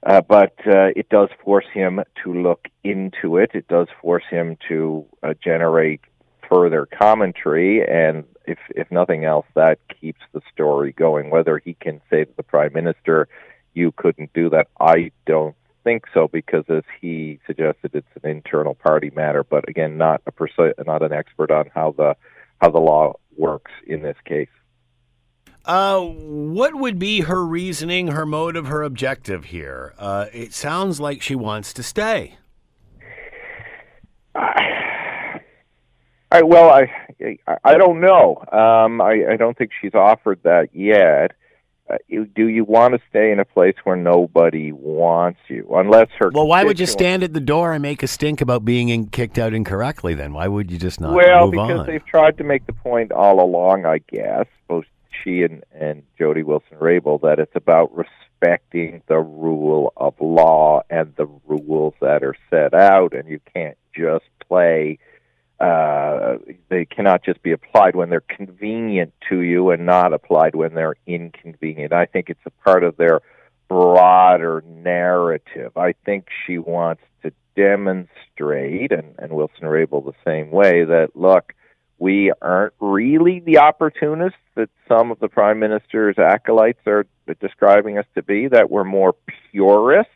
[0.07, 3.51] uh, but uh, it does force him to look into it.
[3.53, 6.01] It does force him to uh, generate
[6.49, 11.31] further commentary, and if if nothing else, that keeps the story going.
[11.31, 13.29] Whether he can say the prime minister,
[13.75, 18.75] "You couldn't do that," I don't think so, because as he suggested, it's an internal
[18.75, 19.45] party matter.
[19.45, 22.17] But again, not a perso- not an expert on how the
[22.61, 24.49] how the law works in this case.
[25.65, 29.93] Uh, what would be her reasoning, her motive, her objective here?
[29.99, 32.37] Uh, it sounds like she wants to stay.
[36.31, 36.91] I, well, I
[37.65, 38.37] I don't know.
[38.53, 41.33] Um, I, I don't think she's offered that yet.
[41.91, 46.09] Uh, you, do you want to stay in a place where nobody wants you, unless
[46.19, 46.31] her?
[46.33, 49.07] Well, why would you stand at the door and make a stink about being in,
[49.07, 50.15] kicked out incorrectly?
[50.15, 51.87] Then why would you just not Well, because on?
[51.87, 54.85] they've tried to make the point all along, I guess, both
[55.23, 61.15] she and, and Jody Wilson Raybould, that it's about respecting the rule of law and
[61.17, 64.99] the rules that are set out, and you can't just play.
[65.61, 66.39] Uh,
[66.69, 70.97] they cannot just be applied when they're convenient to you and not applied when they're
[71.07, 71.93] inconvenient.
[71.93, 73.21] I think it's a part of their
[73.69, 75.77] broader narrative.
[75.77, 81.55] I think she wants to demonstrate, and, and Wilson Raybould the same way, that look,
[81.99, 87.05] we aren't really the opportunists that some of the prime minister's acolytes are
[87.41, 89.17] describing us to be, that we're more
[89.51, 90.13] purists.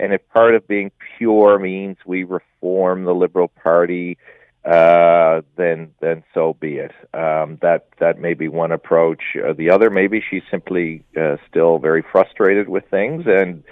[0.00, 4.16] And if part of being pure means we reform the Liberal Party,
[4.64, 6.92] uh, then then so be it.
[7.12, 9.22] Um, that that may be one approach.
[9.36, 13.64] Uh, the other, maybe she's simply uh, still very frustrated with things and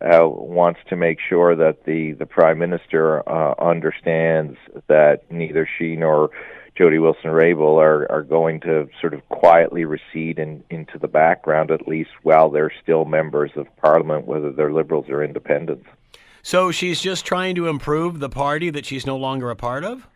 [0.00, 5.96] uh, wants to make sure that the the prime minister uh, understands that neither she
[5.96, 6.30] nor
[6.76, 11.70] Jody Wilson Raybould are are going to sort of quietly recede in, into the background
[11.70, 15.84] at least while they're still members of parliament, whether they're liberals or independents.
[16.42, 20.06] so she's just trying to improve the party that she's no longer a part of.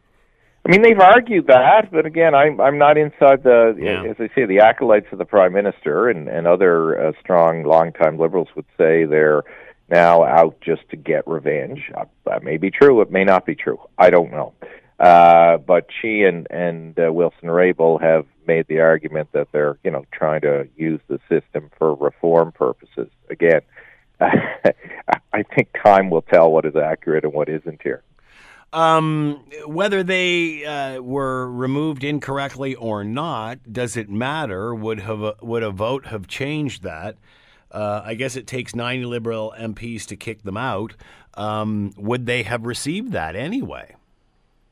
[0.65, 4.05] I mean, they've argued that, but again, I'm I'm not inside the Yeah.
[4.05, 8.19] as I say the acolytes of the prime minister and and other uh, strong longtime
[8.19, 9.43] liberals would say they're
[9.89, 11.91] now out just to get revenge.
[11.95, 13.01] Uh, that may be true.
[13.01, 13.79] It may not be true.
[13.99, 14.55] I don't know.
[15.01, 19.91] Uh, but she and and uh, Wilson Raybould have made the argument that they're you
[19.91, 23.09] know trying to use the system for reform purposes.
[23.29, 23.63] Again,
[24.21, 28.05] I think time will tell what is accurate and what isn't here.
[28.73, 34.75] Um, whether they uh, were removed incorrectly or not, does it matter?
[34.75, 37.17] Would have would a vote have changed that?
[37.71, 40.95] Uh, I guess it takes 90 Liberal MPs to kick them out.
[41.35, 43.95] Um, would they have received that anyway?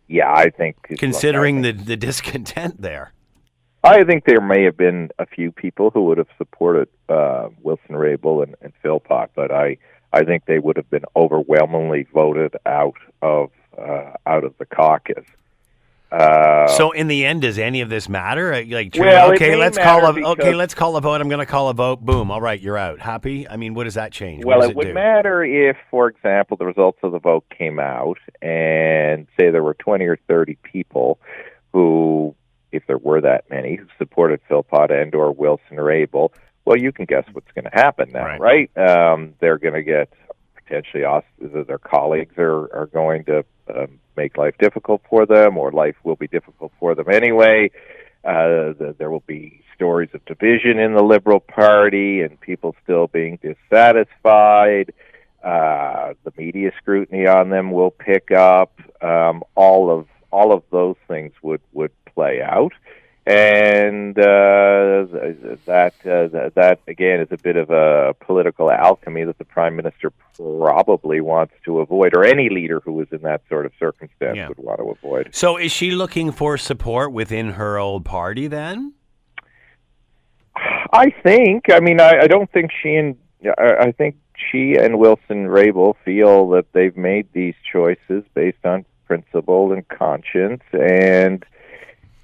[0.06, 3.12] Yeah, I think Considering the, the discontent there.
[3.82, 7.94] I think there may have been a few people who would have supported uh, Wilson
[7.94, 9.78] Raybould and, and Philpott, but I
[10.12, 15.24] I think they would have been overwhelmingly voted out of uh, out of the caucus.
[16.12, 18.52] Uh, So in the end, does any of this matter?
[18.52, 21.20] Uh, Like, Well, okay, let's call a okay, let's call a vote.
[21.20, 22.00] I'm going to call a vote.
[22.00, 22.30] Boom.
[22.32, 22.98] All right, you're out.
[22.98, 23.48] Happy?
[23.48, 24.44] I mean, what does that change?
[24.44, 24.94] well, does it would do?
[24.94, 29.74] matter if, for example, the results of the vote came out, and say there were
[29.74, 31.20] twenty or thirty people
[31.72, 32.34] who,
[32.72, 36.30] if there were that many, who supported Philpott and or Wilson Raybould.
[36.64, 38.68] Well, you can guess what's going to happen now, Right.
[38.76, 38.78] right?
[38.78, 40.12] Um, they're going to get
[40.70, 43.44] potentially their colleagues are are going to
[43.74, 47.70] um, make life difficult for them, or life will be difficult for them anyway.
[48.24, 53.06] Uh, the, there will be stories of division in the Liberal Party and people still
[53.06, 54.92] being dissatisfied.
[55.42, 58.78] Uh, the media scrutiny on them will pick up.
[59.00, 62.72] Um, all of all of those things would would play out,
[63.26, 65.04] and uh,
[65.66, 70.10] that uh, that again is a bit of a political alchemy that the prime minister
[70.36, 74.48] probably wants to avoid, or any leader who is in that sort of circumstance Yeah.
[74.48, 75.28] would want to avoid.
[75.32, 78.94] So is she looking for support within her old party then?
[80.92, 81.66] I think.
[81.70, 83.16] I mean, I, I don't think she and
[83.58, 84.16] I, I think
[84.50, 90.62] she and Wilson Raybould feel that they've made these choices based on principle and conscience,
[90.72, 91.44] and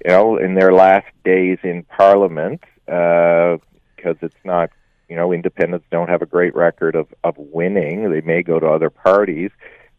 [0.05, 4.69] you know, in their last days in Parliament, because it's not.
[5.09, 8.11] You know, independents don't have a great record of of winning.
[8.11, 9.51] They may go to other parties,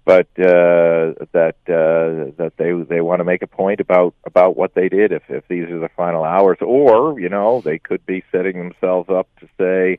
[0.09, 4.75] but uh, that uh, that they they want to make a point about about what
[4.75, 8.25] they did if if these are the final hours, or you know they could be
[8.33, 9.99] setting themselves up to say,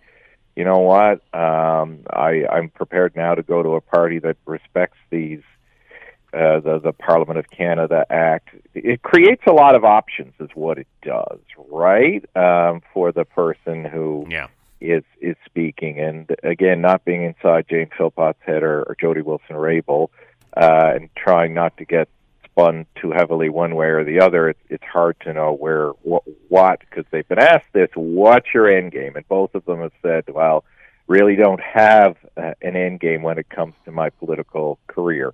[0.56, 4.98] you know what, um, I I'm prepared now to go to a party that respects
[5.12, 5.44] these.
[6.32, 10.78] Uh, the the Parliament of Canada Act it creates a lot of options, is what
[10.78, 12.24] it does, right?
[12.36, 14.48] Um, for the person who Yeah.
[14.80, 19.56] is is speaking, and again, not being inside Jane Philpott's head or, or Jody Wilson
[19.56, 20.10] Raybould,
[20.56, 22.08] uh, and trying not to get
[22.46, 24.50] spun too heavily one way or the other.
[24.50, 27.90] It's it's hard to know where what what because they've been asked this.
[27.96, 29.16] What's your end game?
[29.16, 30.64] And both of them have said, well,
[31.08, 35.34] really don't have uh, an end game when it comes to my political career.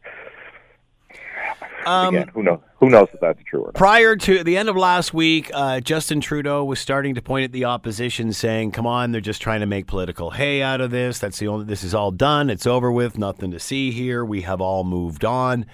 [1.86, 2.60] Um, Again, who knows?
[2.80, 3.76] Who knows if that's true or not?
[3.76, 7.52] Prior to the end of last week, uh, Justin Trudeau was starting to point at
[7.52, 11.20] the opposition, saying, "Come on, they're just trying to make political hay out of this.
[11.20, 11.66] That's the only.
[11.66, 12.50] This is all done.
[12.50, 13.18] It's over with.
[13.20, 14.26] Nothing to see here.
[14.26, 15.66] We have all moved on."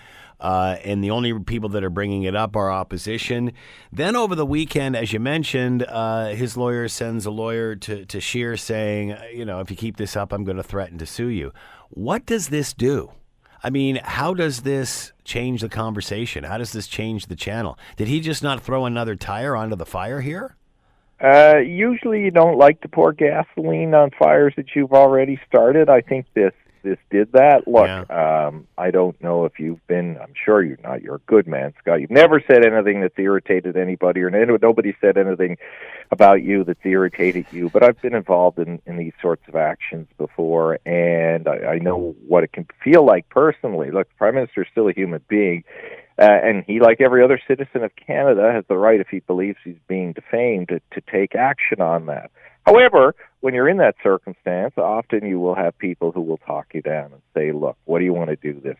[0.41, 3.53] Uh, and the only people that are bringing it up are opposition.
[3.91, 8.19] Then over the weekend, as you mentioned, uh, his lawyer sends a lawyer to, to
[8.19, 11.27] Scheer saying, you know, if you keep this up, I'm going to threaten to sue
[11.27, 11.53] you.
[11.89, 13.11] What does this do?
[13.63, 16.43] I mean, how does this change the conversation?
[16.43, 17.77] How does this change the channel?
[17.95, 20.55] Did he just not throw another tire onto the fire here?
[21.23, 25.89] Uh, usually, you don't like to pour gasoline on fires that you've already started.
[25.89, 26.53] I think this
[26.83, 27.67] this did that.
[27.67, 28.47] Look, yeah.
[28.47, 30.17] um, I don't know if you've been.
[30.21, 31.01] I'm sure you're not.
[31.01, 32.01] You're a good man, Scott.
[32.01, 35.57] You've never said anything that's irritated anybody, or nobody said anything
[36.11, 37.69] about you that's irritated you.
[37.69, 42.15] But I've been involved in in these sorts of actions before, and I, I know
[42.27, 43.91] what it can feel like personally.
[43.91, 45.63] Look, the Prime Minister is still a human being.
[46.19, 49.57] Uh, and he, like every other citizen of Canada, has the right, if he believes
[49.63, 52.29] he's being defamed, to, to take action on that.
[52.65, 56.81] However, when you're in that circumstance, often you will have people who will talk you
[56.81, 58.77] down and say, "Look, what do you want to do this?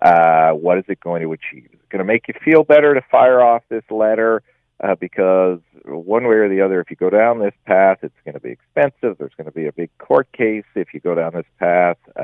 [0.00, 1.66] Uh, what is it going to achieve?
[1.72, 4.42] Is it going to make you feel better to fire off this letter?
[4.82, 8.34] Uh, because one way or the other, if you go down this path, it's going
[8.34, 9.16] to be expensive.
[9.16, 12.20] There's going to be a big court case if you go down this path, uh,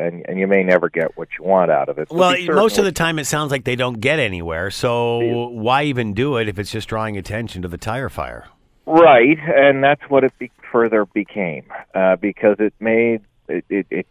[0.00, 2.08] and and you may never get what you want out of it.
[2.08, 4.70] So well, most of the time, it sounds like they don't get anywhere.
[4.70, 8.46] So why even do it if it's just drawing attention to the tire fire?
[8.90, 14.06] Right, and that's what it be- further became uh, because it made it, it, it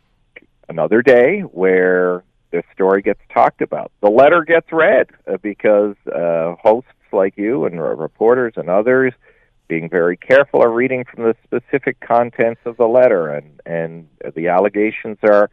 [0.69, 3.91] another day where the story gets talked about.
[4.01, 9.13] The letter gets read uh, because uh, hosts like you and reporters and others
[9.67, 14.49] being very careful are reading from the specific contents of the letter, and and the
[14.49, 15.49] allegations are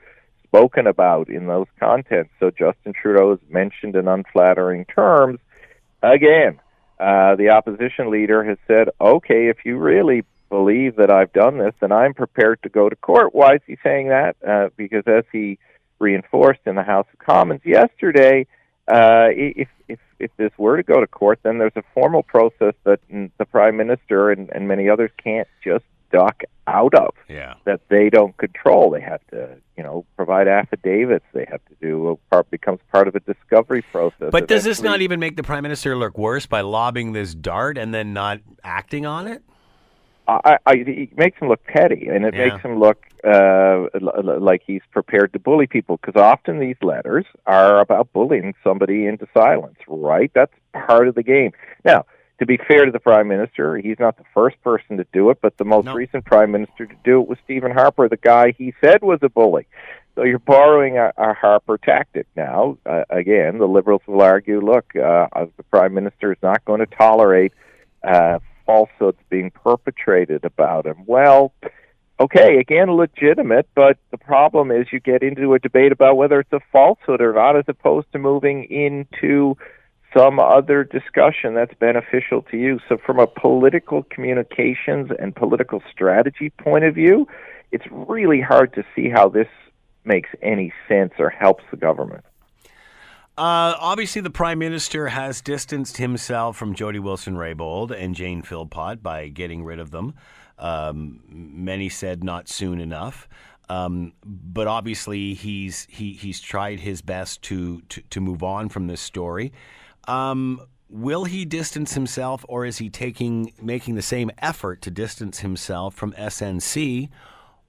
[0.46, 2.30] spoken about in those contents.
[2.40, 5.40] So Justin Trudeau is mentioned in unflattering terms
[6.02, 6.60] again
[7.04, 11.74] uh, the opposition leader has said, okay, if you really believe that I've done this,
[11.80, 13.34] then I'm prepared to go to court.
[13.34, 14.36] Why is he saying that?
[14.46, 15.58] Uh, because as he
[15.98, 18.46] reinforced in the House of Commons yesterday,
[18.88, 22.74] uh, if, if, if this were to go to court, then there's a formal process
[22.84, 25.84] that the Prime Minister and, and many others can't just
[26.14, 27.54] duck out of yeah.
[27.64, 28.90] that they don't control.
[28.90, 31.24] They have to, you know, provide affidavits.
[31.32, 34.30] They have to do a part becomes part of a discovery process.
[34.30, 37.76] But does this not even make the prime minister look worse by lobbing this dart
[37.76, 39.42] and then not acting on it?
[40.26, 42.48] I, I, it makes him look petty, and it yeah.
[42.48, 43.88] makes him look uh,
[44.40, 45.98] like he's prepared to bully people.
[45.98, 50.30] Because often these letters are about bullying somebody into silence, right?
[50.34, 51.52] That's part of the game.
[51.84, 52.06] Now,
[52.38, 55.38] to be fair to the prime minister, he's not the first person to do it,
[55.40, 55.94] but the most no.
[55.94, 59.28] recent prime minister to do it was Stephen Harper, the guy he said was a
[59.28, 59.66] bully.
[60.14, 62.78] So you're borrowing a, a Harper tactic now.
[62.86, 65.26] Uh, again, the Liberals will argue, look, uh,
[65.56, 67.52] the prime minister is not going to tolerate
[68.02, 71.04] uh, falsehoods being perpetrated about him.
[71.06, 71.52] Well,
[72.20, 76.52] okay, again, legitimate, but the problem is you get into a debate about whether it's
[76.52, 79.56] a falsehood or not, as opposed to moving into
[80.16, 82.78] some other discussion that's beneficial to you.
[82.88, 87.26] So, from a political communications and political strategy point of view,
[87.72, 89.48] it's really hard to see how this
[90.04, 92.24] makes any sense or helps the government.
[93.36, 99.02] Uh, obviously, the prime minister has distanced himself from Jody Wilson Raybould and Jane Philpott
[99.02, 100.14] by getting rid of them.
[100.56, 103.28] Um, many said not soon enough.
[103.68, 108.86] Um, but obviously, he's he, he's tried his best to, to, to move on from
[108.86, 109.52] this story.
[110.08, 115.40] Um, will he distance himself, or is he taking making the same effort to distance
[115.40, 117.08] himself from SNC,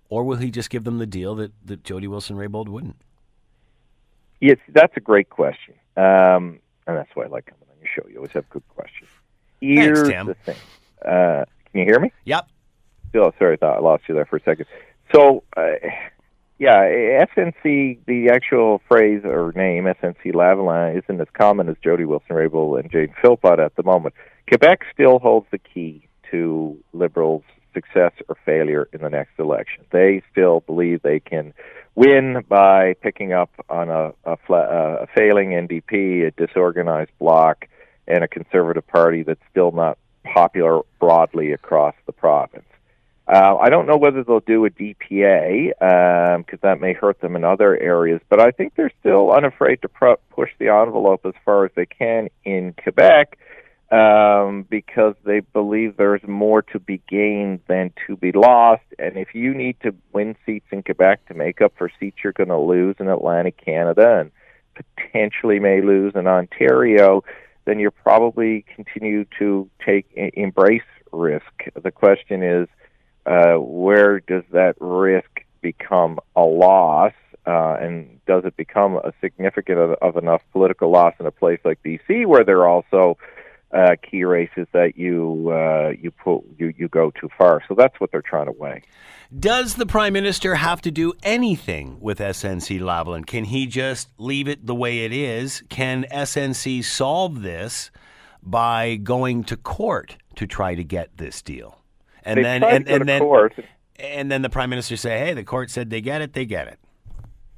[0.09, 2.97] or will he just give them the deal that that Jody Wilson Raybould wouldn't?
[4.41, 8.07] Yes, that's a great question, um, and that's why I like coming on your show.
[8.09, 9.09] You always have good questions.
[9.61, 10.27] Here's Thanks, Tim.
[10.27, 10.57] the thing.
[11.03, 12.11] Uh, can you hear me?
[12.25, 12.47] Yep.
[13.15, 14.65] Oh, sorry, I thought I lost you there for a second.
[15.13, 15.71] So, uh,
[16.57, 16.83] yeah,
[17.35, 22.79] SNC, the actual phrase or name, SNC Lavalin, isn't as common as Jody Wilson Raybould
[22.79, 24.15] and Jane Philpott at the moment.
[24.47, 27.43] Quebec still holds the key to Liberals'
[27.73, 29.83] success or failure in the next election.
[29.91, 31.53] They still believe they can
[31.95, 37.67] win by picking up on a, a, fla- a failing NDP, a disorganized bloc,
[38.07, 42.65] and a conservative party that's still not popular broadly across the province.
[43.27, 47.35] Uh, I don't know whether they'll do a DPA because um, that may hurt them
[47.35, 51.65] in other areas, but I think they're still unafraid to push the envelope as far
[51.65, 53.39] as they can in Quebec
[53.91, 58.83] um, because they believe there's more to be gained than to be lost.
[58.99, 62.33] And if you need to win seats in Quebec to make up for seats you're
[62.33, 64.31] going to lose in Atlantic Canada and
[64.75, 67.23] potentially may lose in Ontario,
[67.65, 71.45] then you're probably continue to take embrace risk.
[71.81, 72.67] The question is,
[73.25, 77.13] uh, where does that risk become a loss?
[77.47, 81.59] Uh, and does it become a significant of, of, enough political loss in a place
[81.63, 83.17] like BC, where there are also
[83.71, 87.61] uh, key races that you uh, you put you you go too far?
[87.67, 88.81] So that's what they're trying to weigh.
[89.37, 93.25] Does the prime minister have to do anything with SNC Lavalin?
[93.25, 95.63] Can he just leave it the way it is?
[95.69, 97.91] Can SNC solve this
[98.41, 101.84] by going to court to try to get this deal?
[102.25, 103.53] And they then and, and then court.
[103.97, 106.67] and then the prime minister say, "Hey, the court said they get it, they get
[106.67, 106.79] it."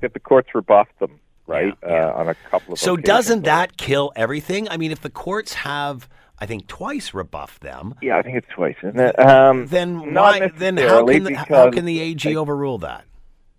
[0.02, 2.08] If the courts rebuffed them, right, yeah, yeah.
[2.10, 3.08] Uh, on a couple of so occasions.
[3.08, 4.70] doesn't that kill everything?
[4.70, 6.08] I mean, if the courts have.
[6.40, 7.96] I think twice rebuffed them.
[8.00, 9.20] Yeah, I think it's twice, isn't it?
[9.20, 10.52] Um, then why?
[10.56, 13.06] Then how can the, how can the AG overrule that?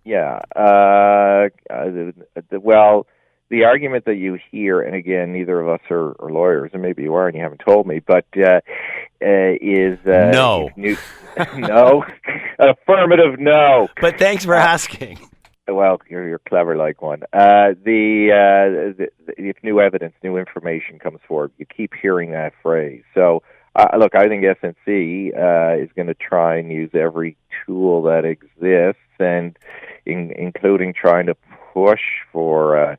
[0.05, 0.39] Yeah.
[0.55, 2.11] Uh, uh,
[2.51, 3.05] well,
[3.49, 7.03] the argument that you hear, and again, neither of us are, are lawyers, and maybe
[7.03, 8.61] you are, and you haven't told me, but uh,
[9.21, 10.95] uh, is uh, no, new,
[11.57, 12.05] no,
[12.59, 13.87] affirmative, no.
[13.99, 15.19] But thanks for asking.
[15.67, 17.23] Well, you're you're clever like one.
[17.33, 22.31] Uh, the, uh, the, the if new evidence, new information comes forward, you keep hearing
[22.31, 23.03] that phrase.
[23.13, 23.43] So,
[23.75, 28.25] uh, look, I think SNC uh, is going to try and use every tool that
[28.25, 29.57] exists, and
[30.05, 31.35] in, including trying to
[31.73, 32.97] push for.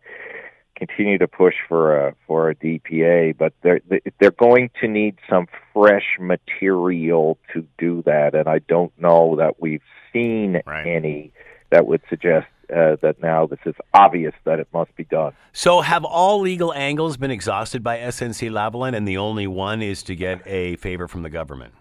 [0.81, 3.81] Uh, continue to push for a for a DPA, but they're
[4.19, 9.61] they're going to need some fresh material to do that, and I don't know that
[9.61, 10.87] we've seen right.
[10.87, 11.33] any
[11.71, 15.33] that would suggest uh, that now this is obvious that it must be done.
[15.53, 20.03] So, have all legal angles been exhausted by SNC Lavalin, and the only one is
[20.05, 21.75] to get a favor from the government?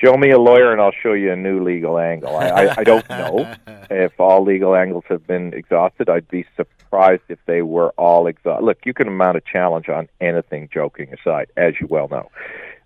[0.00, 2.36] Show me a lawyer, and I'll show you a new legal angle.
[2.36, 3.54] I, I, I don't know
[3.90, 6.08] if all legal angles have been exhausted.
[6.08, 8.64] I'd be surprised if they were all exhausted.
[8.64, 12.30] Look, you can mount a challenge on anything, joking aside, as you well know.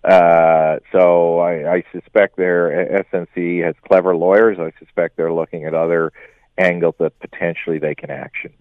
[0.03, 4.57] Uh, so I, I suspect their SNC has clever lawyers.
[4.59, 6.13] I suspect they're looking at other
[6.57, 8.53] angles that potentially they can action.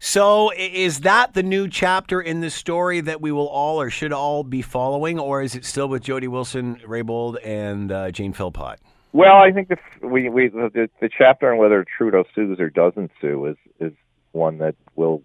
[0.00, 4.12] So, is that the new chapter in the story that we will all or should
[4.12, 8.78] all be following, or is it still with Jody Wilson Raybould and uh, Jane Philpott?
[9.12, 13.10] Well, I think the we, we the, the chapter on whether Trudeau sues or doesn't
[13.20, 13.92] sue is is
[14.32, 15.22] one that we'll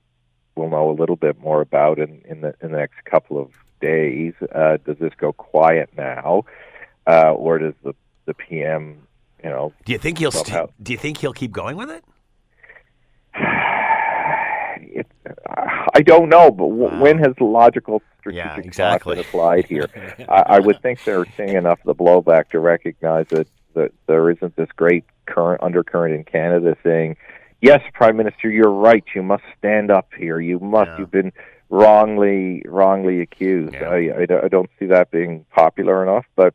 [0.55, 3.51] we'll know a little bit more about in in the in the next couple of
[3.79, 4.33] days.
[4.53, 6.45] Uh, does this go quiet now,
[7.05, 7.93] uh, or does the
[8.25, 9.05] the PM,
[9.43, 9.73] you know?
[9.85, 12.03] Do you think he'll st- do you think he'll keep going with it?
[14.93, 15.07] It,
[15.93, 19.19] I don't know, but w- when has logical strategic yeah, exactly.
[19.19, 19.89] applied here?
[20.29, 24.29] I, I would think they're seeing enough of the blowback to recognize that that there
[24.29, 27.17] isn't this great current undercurrent in Canada saying,
[27.61, 29.03] "Yes, Prime Minister, you're right.
[29.15, 30.39] You must stand up here.
[30.39, 30.89] You must.
[30.89, 30.99] Yeah.
[30.99, 31.33] You've been
[31.69, 33.89] wrongly wrongly accused." Yeah.
[33.89, 36.53] I, I, I don't see that being popular enough, but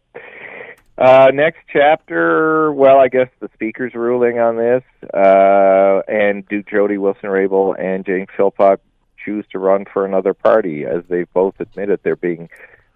[0.98, 4.82] uh, next chapter, well, I guess the speaker's ruling on this,
[5.14, 8.80] uh, and do Jody Wilson-Raybould and Jane Philpott
[9.24, 12.48] choose to run for another party, as they've both admitted they're being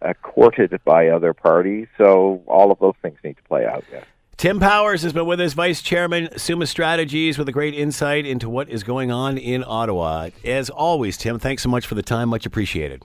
[0.03, 1.87] uh, courted by other parties.
[1.97, 3.85] So all of those things need to play out.
[3.93, 4.05] Yeah.
[4.37, 8.49] Tim Powers has been with us, Vice Chairman, Summa Strategies, with a great insight into
[8.49, 10.31] what is going on in Ottawa.
[10.45, 12.31] As always, Tim, thanks so much for the time.
[12.31, 13.05] Much appreciated.